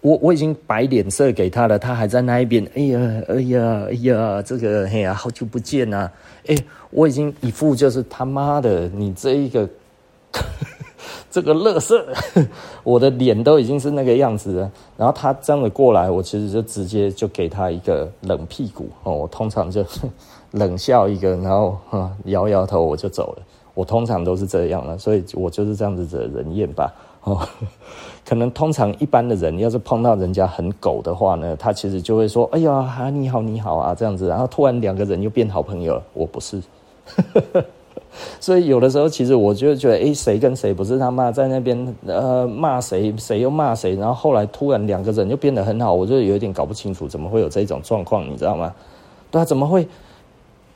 [0.00, 2.64] 我我已经摆脸色给他了，他还在那一边。
[2.74, 6.10] 哎呀，哎呀，哎呀，这个哎呀，好久不见呐！
[6.46, 6.56] 哎，
[6.90, 9.68] 我已经一副就是他妈的，你这一个
[11.34, 12.00] 这个垃圾，
[12.84, 14.70] 我的脸都已经是那个样子了。
[14.96, 19.12] 然后他这样子过来，我其实就直接就给他一个冷屁股哦。
[19.12, 19.84] 我通常就
[20.52, 21.76] 冷笑一个，然后
[22.26, 23.42] 摇摇头我就走了。
[23.74, 26.94] 我通常都是这样了，所以我就是这样子的人厌吧。
[27.24, 27.44] 哦，
[28.24, 36.02] 可能通常一般的人，要是碰到人家很狗的话呢，他其实就会说：“哎呀，你好，你好啊，这样子。”然后突然两个人又变好朋友了。
[36.12, 36.62] 我不是，
[38.40, 48.74] 所以有的时候其实我就觉得，哎，谁跟谁不是他妈在那边呃骂谁，谁又骂谁，然后后来突然两个人又变得很好，我就有点搞不清楚，怎么会有这种状况，你知道吗？
[49.30, 49.86] 对啊，怎么会？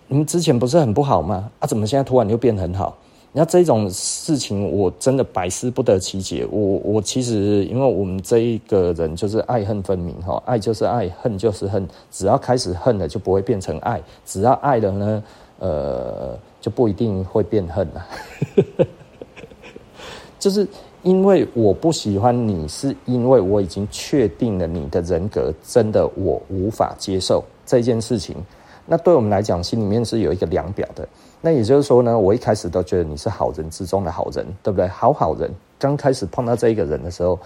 [0.09, 1.51] 你们之前不是很不好吗？
[1.59, 2.97] 啊，怎么现在突然又变得很好？
[3.31, 6.49] 那这种事情我真的百思不得其解。
[6.51, 11.87] 我我其实因为我们这一个人就是爱恨分明哈，爱就是爱，恨就是恨。
[12.11, 15.23] 只要开始恨了，就不会变成爱；只要爱了呢，
[15.59, 18.07] 呃，就不一定会变恨了。
[20.39, 20.67] 就是
[21.03, 28.37] 因为我不喜欢你，是因为我已经确定了你的人格真的我无法接受这件事情。
[28.87, 31.07] 那对我们来讲，心里面是有一个量表的。
[31.41, 34.89] 那也就是说呢，我一开始都觉得你是好人之中的好人，对不对？
[34.89, 37.39] 好好人，刚开始碰到这一个人的时候，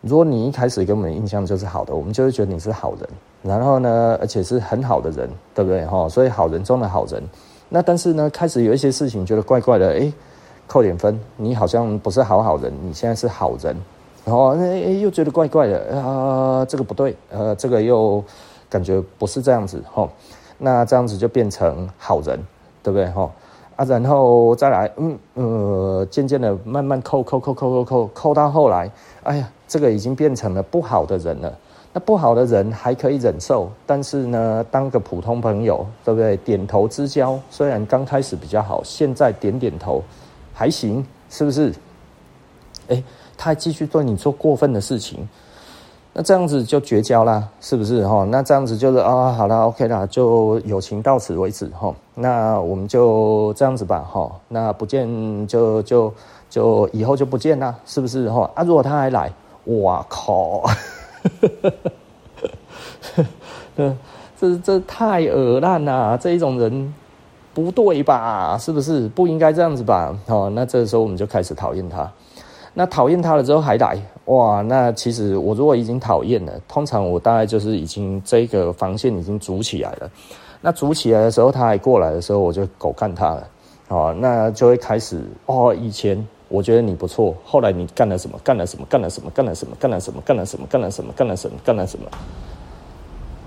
[0.00, 3.08] 如果你一开始给我们的印象就是好的，我们就会觉得你是好人。
[3.42, 5.86] 然后呢，而且是很好的人，对不对？
[5.86, 7.22] 哈，所以好人中的好人。
[7.70, 10.12] 那但是呢，开始有一些事情觉得怪怪的，诶，
[10.66, 13.74] 扣点分，你好像不是好好人，你现在是好人。
[14.26, 18.22] 然后诶，又觉得怪怪的啊，呃，这个不对，呃，这个又
[18.68, 20.06] 感觉不是这样子，哈。
[20.58, 22.38] 那这样子就变成好人。
[22.82, 23.30] 对不对哈？
[23.76, 28.90] 啊，然后再来，嗯呃，渐渐的慢慢扣扣扣扣扣扣扣到后来，
[29.22, 31.52] 哎呀，这个已经变成了不好的人了。
[31.92, 36.36] 那不好的人还可以忍受，但是呢，当个普通朋友，对不对？
[36.36, 40.00] 点头之交，虽然刚开始比较好，现在点点头
[40.54, 41.74] 还行，是不是？
[42.88, 43.02] 哎，
[43.36, 45.28] 他还继续对你做过分的事情。
[46.12, 48.24] 那这样子就绝交啦，是不是哈？
[48.24, 51.94] 那这样子就是啊，好了，OK 啦，就友情到此为止哈。
[52.14, 54.30] 那我们就这样子吧哈。
[54.48, 56.12] 那不见就就
[56.48, 58.48] 就以后就不见啦，是不是哈？
[58.54, 59.32] 啊，如果他还来，
[59.64, 60.62] 哇靠！
[63.76, 63.96] 这
[64.38, 66.94] 这这太恶烂了，这一种人
[67.52, 68.56] 不对吧？
[68.58, 70.16] 是不是不应该这样子吧？
[70.26, 72.10] 哦，那这时候我们就开始讨厌他。
[72.72, 74.62] 那讨厌他了之后还来哇？
[74.62, 80.10] 那其实我如果已经讨厌了，通常我大概就是已经这个防线已经筑起来了。
[80.60, 83.48] 那筑起来的时候，他还过来的时候，我就狗干他了。
[83.88, 85.74] 哦，那就会开始哦。
[85.74, 88.38] 以前我觉得你不错，后来你干了什么？
[88.44, 88.84] 干了什么？
[88.90, 89.30] 干了什么？
[89.30, 89.74] 干了什么？
[89.78, 90.20] 干了什么？
[90.26, 90.66] 干了什么？
[90.66, 91.12] 干了什么？
[91.14, 91.56] 干了什么？
[91.64, 92.06] 干了什么？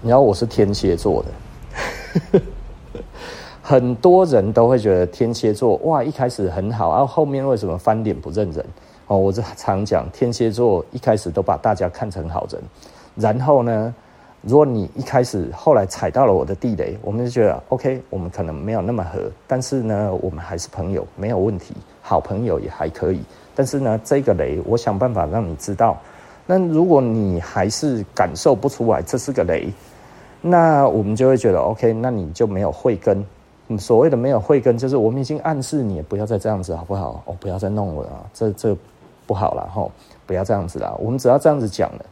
[0.04, 1.24] 然后我是天蝎座
[2.32, 2.42] 的，
[3.62, 8.66] 很多人都会觉得天蝎座哇，一开始很好，然后后面为什么翻脸不认人？
[9.08, 12.62] 哦，我常讲，天蝎座一开始都把大家看成好人，
[13.16, 13.94] 然后呢，
[14.42, 21.74] 如果你一开始后来踩到了我的地雷，我们就觉得 OK，我们可能没有那么合，但是呢，我们还是朋友，没有问题，
[22.04, 23.20] 好朋友也还可以。
[23.56, 25.98] 但是呢，这个雷，我想办法让你知道。
[26.46, 29.74] 那如果你还是感受不出来这是个雷，
[30.42, 33.26] 那我们就会觉得 OK，那你就没有慧根。
[33.80, 37.24] 所谓的没有慧根，就是我们已经暗示你不要再这样子，好不好？
[37.26, 38.78] 哦，不要再弄我了，这这。
[39.26, 39.90] 不好了吼，
[40.28, 40.94] 不要这样子啦。
[41.00, 42.06] 我们只要这样子讲了，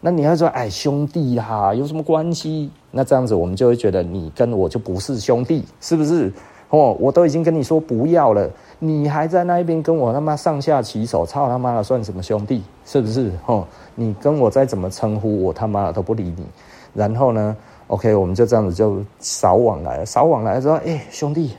[0.00, 2.70] 那你要说哎兄弟啦，有什么关系？
[2.92, 6.32] 那这样子我们就会觉得你跟我就不是兄弟，是不是？
[6.70, 8.48] 哦，我都已经跟你说不要了，
[8.84, 12.64] 你还在那一边跟我他妈上下其手，操他妈的算什么兄弟？
[12.84, 13.30] 是不是？
[13.46, 13.64] 哦，
[13.94, 16.44] 你跟我再怎么称呼，我他妈的都不理你。
[16.92, 17.56] 然后呢
[17.86, 21.56] ，OK，我们就这样子就少往来，少往来说，哎兄弟，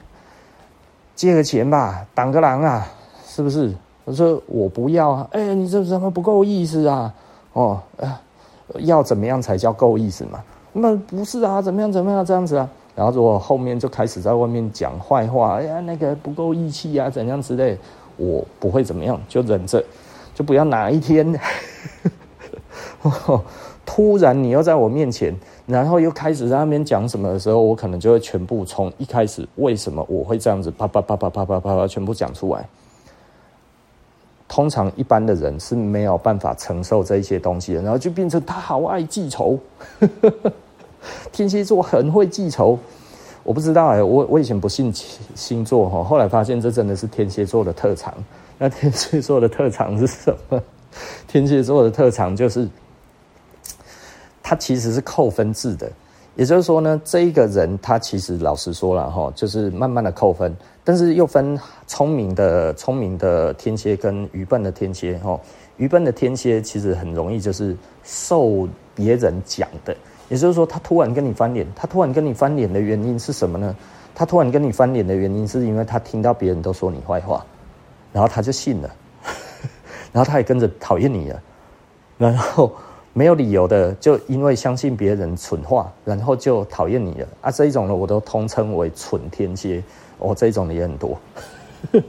[1.16, 2.86] 借个钱吧，挡个狼啊，
[3.26, 3.74] 是不是？
[4.04, 5.28] 我说我不要啊！
[5.32, 7.14] 哎、你这怎么不够意思啊？
[7.54, 8.20] 哦，呃、
[8.80, 10.44] 要怎么样才叫够意思嘛？
[10.74, 12.70] 那不是啊，怎么样怎么样这样子啊？
[12.96, 17.78] 然后如果后面就开始在外面讲坏话，哎呀，那个不够义气啊，怎样之类，
[18.18, 19.84] 我不会怎么样，就忍着，
[20.36, 21.40] 就不要哪一天，
[23.86, 32.66] 突然你又在我面前，然后又开始在那边讲什么的时候，我可能就会全部从一开始为什么我会这样子啪啪啪啪啪啪啪啪全部讲出来。
[34.48, 39.58] 通常一般的人是没有办法承受这一些东西的，然后就变成他好爱记仇。
[41.32, 42.78] 天蝎座很会记仇，
[43.44, 44.94] 我不知道哎、我我以前不信
[45.36, 48.14] 星座哈，后来发现这真的是天蝎座的特长。
[48.58, 50.62] 那 天蝎座的特长是什么？
[51.28, 52.68] 天蝎座的特长就是
[54.42, 55.92] 它其实是扣分制的。
[56.36, 65.40] 也就是说呢，这一个人他其实老实说了哈，就是慢慢的扣分，但是又分聪明的聪明的天蝎跟愚笨的天蝎哈。
[65.78, 69.96] 愚笨的天蝎其实很容易就是受别人讲的，
[70.34, 73.76] 也就是说他突然跟你翻脸，他突然跟你翻脸的原因是什么呢？
[74.16, 77.46] 他突然跟你翻脸的原因是因为他听到别人都说你坏话，
[78.12, 78.90] 然后他就信了，
[80.12, 81.40] 然后他也跟着讨厌你了，
[82.18, 82.74] 然后。
[83.16, 87.52] 没有理由的，就因为相信别人蠢话，然后就讨厌你了啊！
[87.52, 89.84] 这一种呢，我都通称为蠢天蝎
[90.18, 91.16] 哦，这一种的也很多。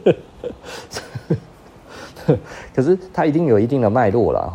[2.75, 4.51] 可是他一定有一定的脉络了。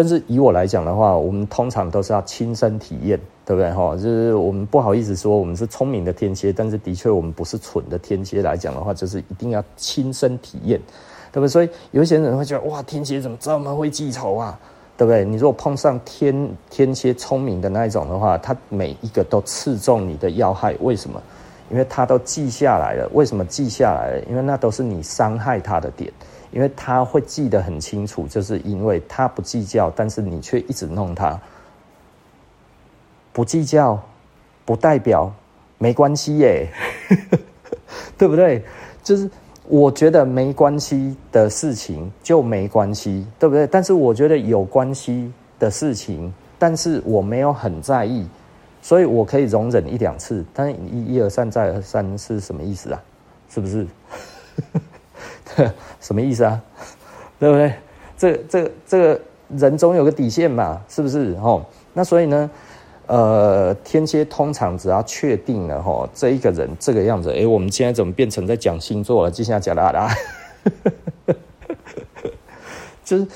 [0.00, 3.94] 但是以我来讲的话，我们通常都是要亲身体验，对不对哈？
[3.96, 10.80] 就是我们不好意思说我们是聪明的天蝎，但是的确我们不是蠢的天蝎来讲的话，就是一定要亲身体验，
[11.30, 11.48] 对不对？
[11.48, 14.58] 所以有些人会觉得哇，天蝎怎么这么会记仇啊？
[14.96, 15.22] 对不对？
[15.22, 20.74] 你如果碰上天天蝎聪明的那一种的话，他每一个都刺中你的要害。
[20.80, 21.20] 为什么？
[21.70, 23.06] 因为他都记下来了。
[23.12, 24.20] 为什么记下来了？
[24.30, 26.10] 因为那都是你伤害他的点。
[26.52, 31.40] 因为他会记得很清楚，就是因为他不计较，但是你却一直弄他。
[33.32, 34.02] 不计较，
[34.64, 35.32] 不代表
[35.78, 36.68] 没关系耶，
[38.18, 38.64] 对不对？
[39.02, 39.30] 就是。
[39.72, 43.68] 我觉得没关系的事情就没关系，对不对？
[43.68, 48.28] 但是我觉得有关系的事情，但是我没有很在意，
[48.82, 50.44] 所以我可以容忍一两次。
[50.52, 53.00] 但一一而三再而三是什么意思啊？
[53.48, 53.86] 是不是？
[56.00, 56.60] 什么意思啊？
[57.38, 57.74] 对不对？
[58.16, 59.20] 这这这个
[59.56, 61.36] 人总有个底线嘛，是不是？
[61.42, 62.50] 哦，那所以呢？
[63.06, 69.30] 呃，天蝎通常只要确定了哈，这一个人这个样子，哎，我们现在怎么变成在讲星座了？
[69.32, 70.14] 接下来讲啦啦，
[73.04, 73.26] 就是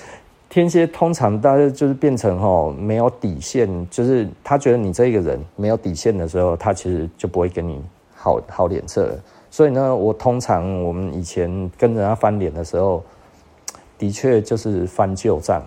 [0.48, 7.82] 天蝎通常大家就是变成吼没有底线，就是他觉得你这个人没有底线的时候，他其实就不会给你
[8.14, 9.18] 好好脸色了。
[9.54, 13.04] 所以呢，我通常我们以前跟人家翻脸的时候，
[13.96, 15.62] 的确就是翻旧账，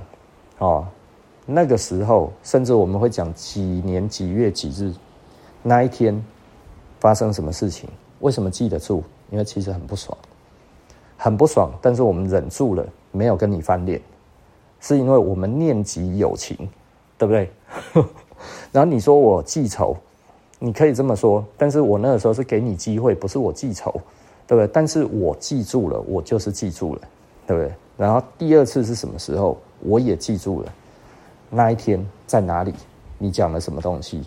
[0.58, 0.86] 哦。
[1.46, 4.94] 那个时候，甚至我们会讲几年几月几日，
[5.64, 6.22] 那一天
[7.00, 7.90] 发生什么事情？
[8.20, 9.02] 为什么记得住？
[9.30, 10.18] 因为其实很不爽，
[11.16, 11.72] 很不爽。
[11.82, 14.02] 但是我们忍住了，没有跟你翻脸，
[14.82, 16.58] 是因为我们念及友情，
[17.18, 17.50] 对不对？
[18.74, 19.96] 然后你说我记仇，
[20.60, 23.92] 你可以这么说，但是我那个时候是给你机会，不是我记仇，
[24.48, 24.68] 对不对？
[24.74, 27.02] 但是我记住了，我就是记住了，
[27.46, 27.72] 对不对？
[27.98, 29.58] 然后第二次是什么时候？
[29.82, 30.74] 我也记住了。
[31.52, 32.74] 那一天在哪里？
[33.20, 34.24] 你讲了什么东西？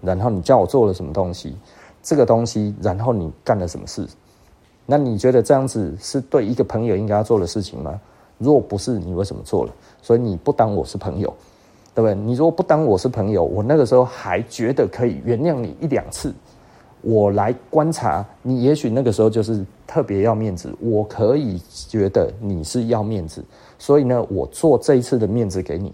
[0.00, 1.56] 然后你叫我做了什么东西？
[2.02, 4.06] 这个东西，然后你干了什么事？
[4.86, 8.00] 那你觉得这样子是对一个朋友应该要做的事情吗？
[8.38, 9.72] 如果不是，你为什么做了？
[10.00, 11.34] 所以你不当我是朋友，
[11.96, 12.14] 对不对？
[12.14, 16.32] 你如果不当我是朋友，我那个时候还觉得可以原谅你一两次。
[17.00, 20.74] 我来观察你，也许那个时候就是特别要面子。
[20.78, 21.58] 我可以
[21.88, 23.42] 觉得你是要面子，
[23.78, 25.90] 所以呢，我做这一次的面子给你。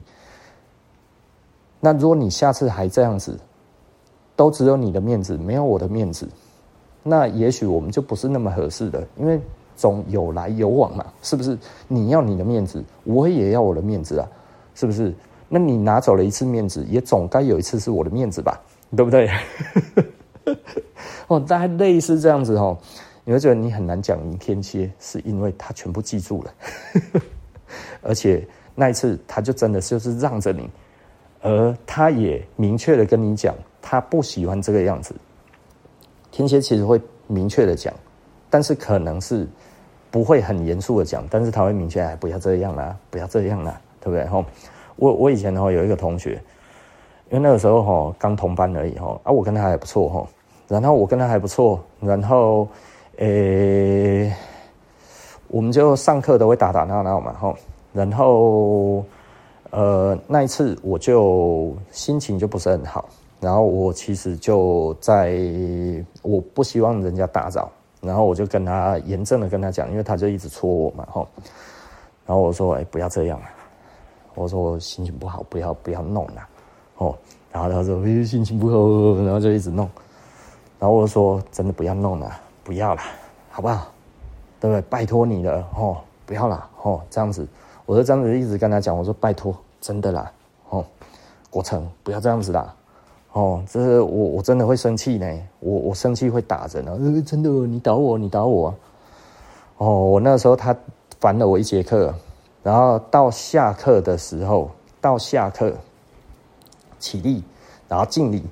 [1.79, 3.39] 那如果你下次还这样子，
[4.35, 6.27] 都只有你的面子，没有我的面子，
[7.05, 9.39] 那也许我们就不是那么合适的，因为
[9.77, 11.57] 总有来有往嘛，是不是？
[11.87, 14.29] 你要你的面子，我也要我的面子啊，
[14.75, 15.15] 是不是？
[15.55, 18.59] 那你拿走了一次面子，也总该有一次是我的面子吧，
[18.97, 19.29] 对不对？
[21.29, 22.79] 哦，大概类似这样子哦，
[23.23, 26.55] 你会觉得你很难讲赢天蝎，是因为他全部记住了，
[28.01, 30.71] 而且那一次他就真的就是让着你。
[31.43, 35.15] 而他也明确的跟你讲，他不喜欢这个样子。
[36.31, 37.93] 天蝎其实会明确的讲，
[38.49, 39.47] 但是可能是
[40.11, 44.25] 不会很严肃的讲，但是他会明确，哎，不要这样啦，不要这样啦，对不对？
[44.27, 44.45] 吼，
[45.03, 46.41] 我我以前吼有一个同学，
[47.31, 50.29] 因为那个时候吼刚同班而已吼，啊，我跟他还不错吼，
[50.69, 52.69] 然后我跟他还不错，然后
[53.17, 54.33] 诶、
[55.49, 57.57] 我们就上课都会打打闹闹嘛，吼，
[57.93, 59.05] 然后。
[59.75, 63.09] 呃，那一次我就心情就不是很好，
[63.41, 65.35] 然后我其实就在
[66.21, 67.71] 我不希望人家打扰，
[68.03, 71.27] 然后我就跟他严正的跟他讲，因为他就一直戳我嘛，吼，
[72.27, 73.49] 然后我说，哎，不要这样啊，
[74.35, 76.49] 我说我心情不好，不要不要弄了，
[76.99, 77.17] 哦，
[77.51, 79.89] 然后他说，哎，心情不好，然后就一直弄，
[80.79, 82.31] 然后我说，真的不要弄了，
[82.65, 83.03] 不要了，
[83.51, 83.87] 好不好？
[84.61, 84.81] 对不对？
[84.89, 87.47] 拜托你了，哦，不要了，哦，这样子。
[87.85, 90.33] 我就这样子一直跟他讲，我说拜托，真的啦，
[90.71, 90.85] 哦，
[91.51, 92.73] 国成不要这样子啦，
[93.33, 95.27] 哦，这是我我真的会生气呢，
[95.59, 96.97] 我我生气会打人啊，
[97.27, 98.73] 真的，你打我，你打我，
[99.79, 100.75] 哦，我那时候他
[101.21, 102.15] 烦了我一节课，
[102.63, 104.71] 然后到下课的时候，
[105.01, 105.73] 到下课
[106.99, 107.43] 起立，
[107.89, 108.43] 然后敬礼，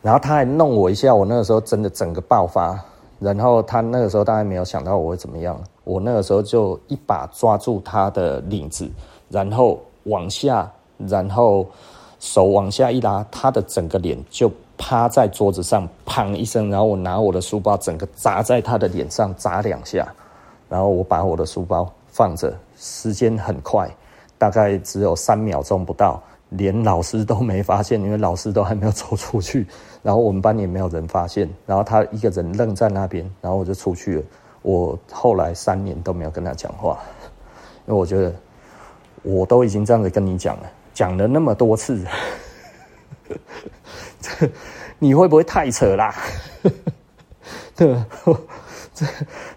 [0.00, 2.78] 然后他还弄我一下，我那个时候真的整个爆发。
[3.18, 8.90] 然后他那个时候当然没有想到我会怎么样，我那个时候就一把抓住他的领子，
[9.28, 11.64] 然后往下，然后
[12.18, 20.12] 手往下一拉，他的整个脸就趴在桌子上，砰一声，然后我拿我的书包整个砸在他的脸上，砸两下，
[20.68, 22.52] 然后我把我的书包放着，
[22.82, 23.88] 时间很快，
[24.36, 26.20] 大概只有三秒钟不到。
[26.48, 29.66] 连老师都没发现，因为老师都还没有走出去，
[30.02, 34.22] 然后我们班也没有人发现，然后他一个人愣在那边，然后我就出去了。
[34.60, 36.98] 我后来三年都没有跟他讲话，
[37.86, 38.34] 因为我觉得
[39.22, 42.04] 我都已经这样子跟你讲了，讲了那么多次，
[44.98, 46.14] 你会不会太扯啦？
[47.74, 47.96] 对，
[48.92, 49.06] 这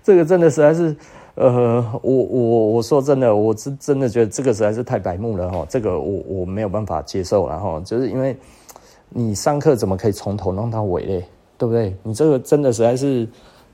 [0.02, 0.96] 这个真的实在是。
[1.36, 8.36] 呃，我我我说真的，我是真的觉得这个实在是太白目了哈，这个我我没有办法接受，然后就是因为
[9.10, 11.26] 你上课怎么可以从头弄到尾嘞，
[11.58, 11.94] 对不对？
[12.04, 13.28] 你这个真的实在是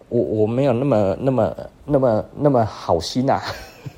[0.09, 1.55] 我我没有那么那么
[1.85, 3.43] 那么那么好心呐、啊，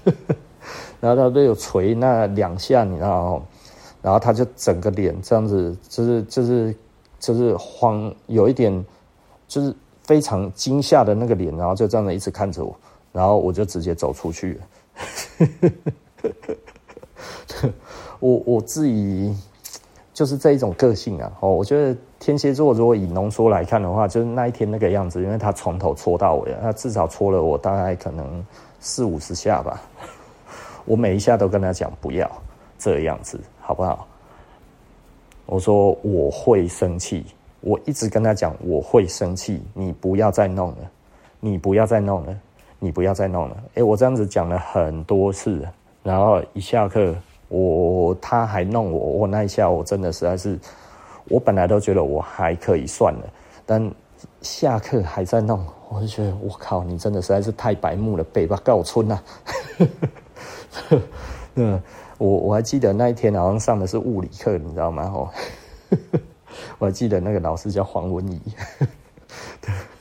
[1.00, 3.44] 然后他都有捶那两下，你知道吗？
[4.02, 6.76] 然后他就整个脸这样子，就是就是
[7.18, 8.86] 就是慌，有一点
[9.48, 9.74] 就是
[10.04, 12.76] 非常惊吓的那个脸，然后就这样子一直看着我。
[13.14, 14.60] 然后我就直接走出去。
[18.20, 19.34] 我我自己
[20.14, 21.32] 就是这一种个性啊。
[21.40, 28.46] 哦，我觉得天蝎座如果以浓缩来看的话，就是那一天那个样子，因为他从头戳到尾，他至少戳了我大概可能
[28.80, 29.82] 四五十下吧。
[30.86, 32.30] 我每一下都跟他讲不要
[32.78, 34.08] 这样子，好不好？
[35.46, 37.26] 我说我会生气，
[37.60, 40.78] 我一直跟他讲我会生气，你不要再弄了，
[41.42, 42.40] 你不要再弄了。
[42.84, 45.66] 你不要再弄了，哎、我这样子讲了很多次，
[46.04, 47.16] 然后一下课，
[47.48, 50.60] 我他还弄我，我那一下我真的实在是，
[51.30, 53.22] 我本来都觉得我还可以算了，
[53.66, 53.90] 但
[54.42, 59.22] 下课还在弄，我就觉得我靠，你真的实在是太白目了，北吧告春呐，
[61.56, 61.82] 嗯，
[62.18, 65.04] 我我还记得那一天好像上的是物理课，你知道吗？
[65.16, 65.30] 哦，
[66.80, 68.42] 我还记得那个老师叫黄文仪。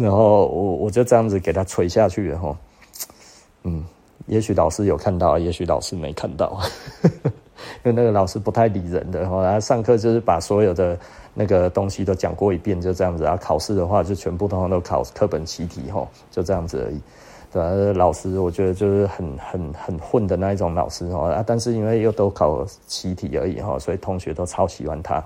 [0.00, 2.56] 然后我我就这样子给他锤下去了哈，
[3.64, 3.84] 嗯，
[4.26, 6.58] 也许老师有看到，也许老师没看到，
[7.04, 10.98] 因为那个老师不太理人的哈，然后上课就是把所有的
[11.34, 17.00] 那个东西都讲过一遍，就这样子，然后考试的话就全部通通都考课本习题哈，就这样子而已。
[17.52, 25.22] 对啊，老师我觉得就是很很很混的那一种老师哈啊，但是因为又都考习题而已哈，所以同学都超喜欢他。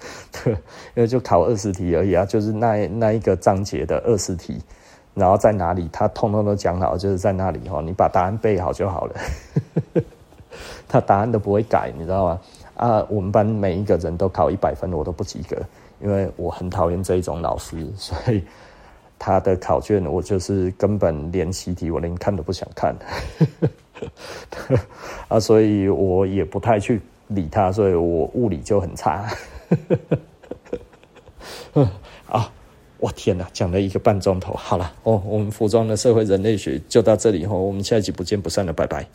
[0.44, 4.60] 对，因为就考二十题而已啊，就是那那一个章节的二十题，
[5.14, 9.14] 然后在哪里，他通通都讲好，就是在那里哈，你把答案背好就好了。
[10.88, 12.40] 他答案都不会改，你知道吗？
[12.76, 15.56] 啊，我们班每一个人都考一百分，我都不及格，
[16.00, 18.42] 因为我很讨厌这一种老师， 所以
[19.18, 22.96] 他的考卷我就是根本连习题我连看都不想看。
[25.28, 29.28] 啊，所以我也不太去理他，所以我物理就很差。
[29.70, 29.98] 呵
[31.72, 31.90] 呵呵
[32.26, 32.52] 啊！
[32.98, 39.06] 我天哪，讲了一个半钟头，好了哦，我们服装的社会人类学就到这里哦，我们下一集不见不散了，拜拜。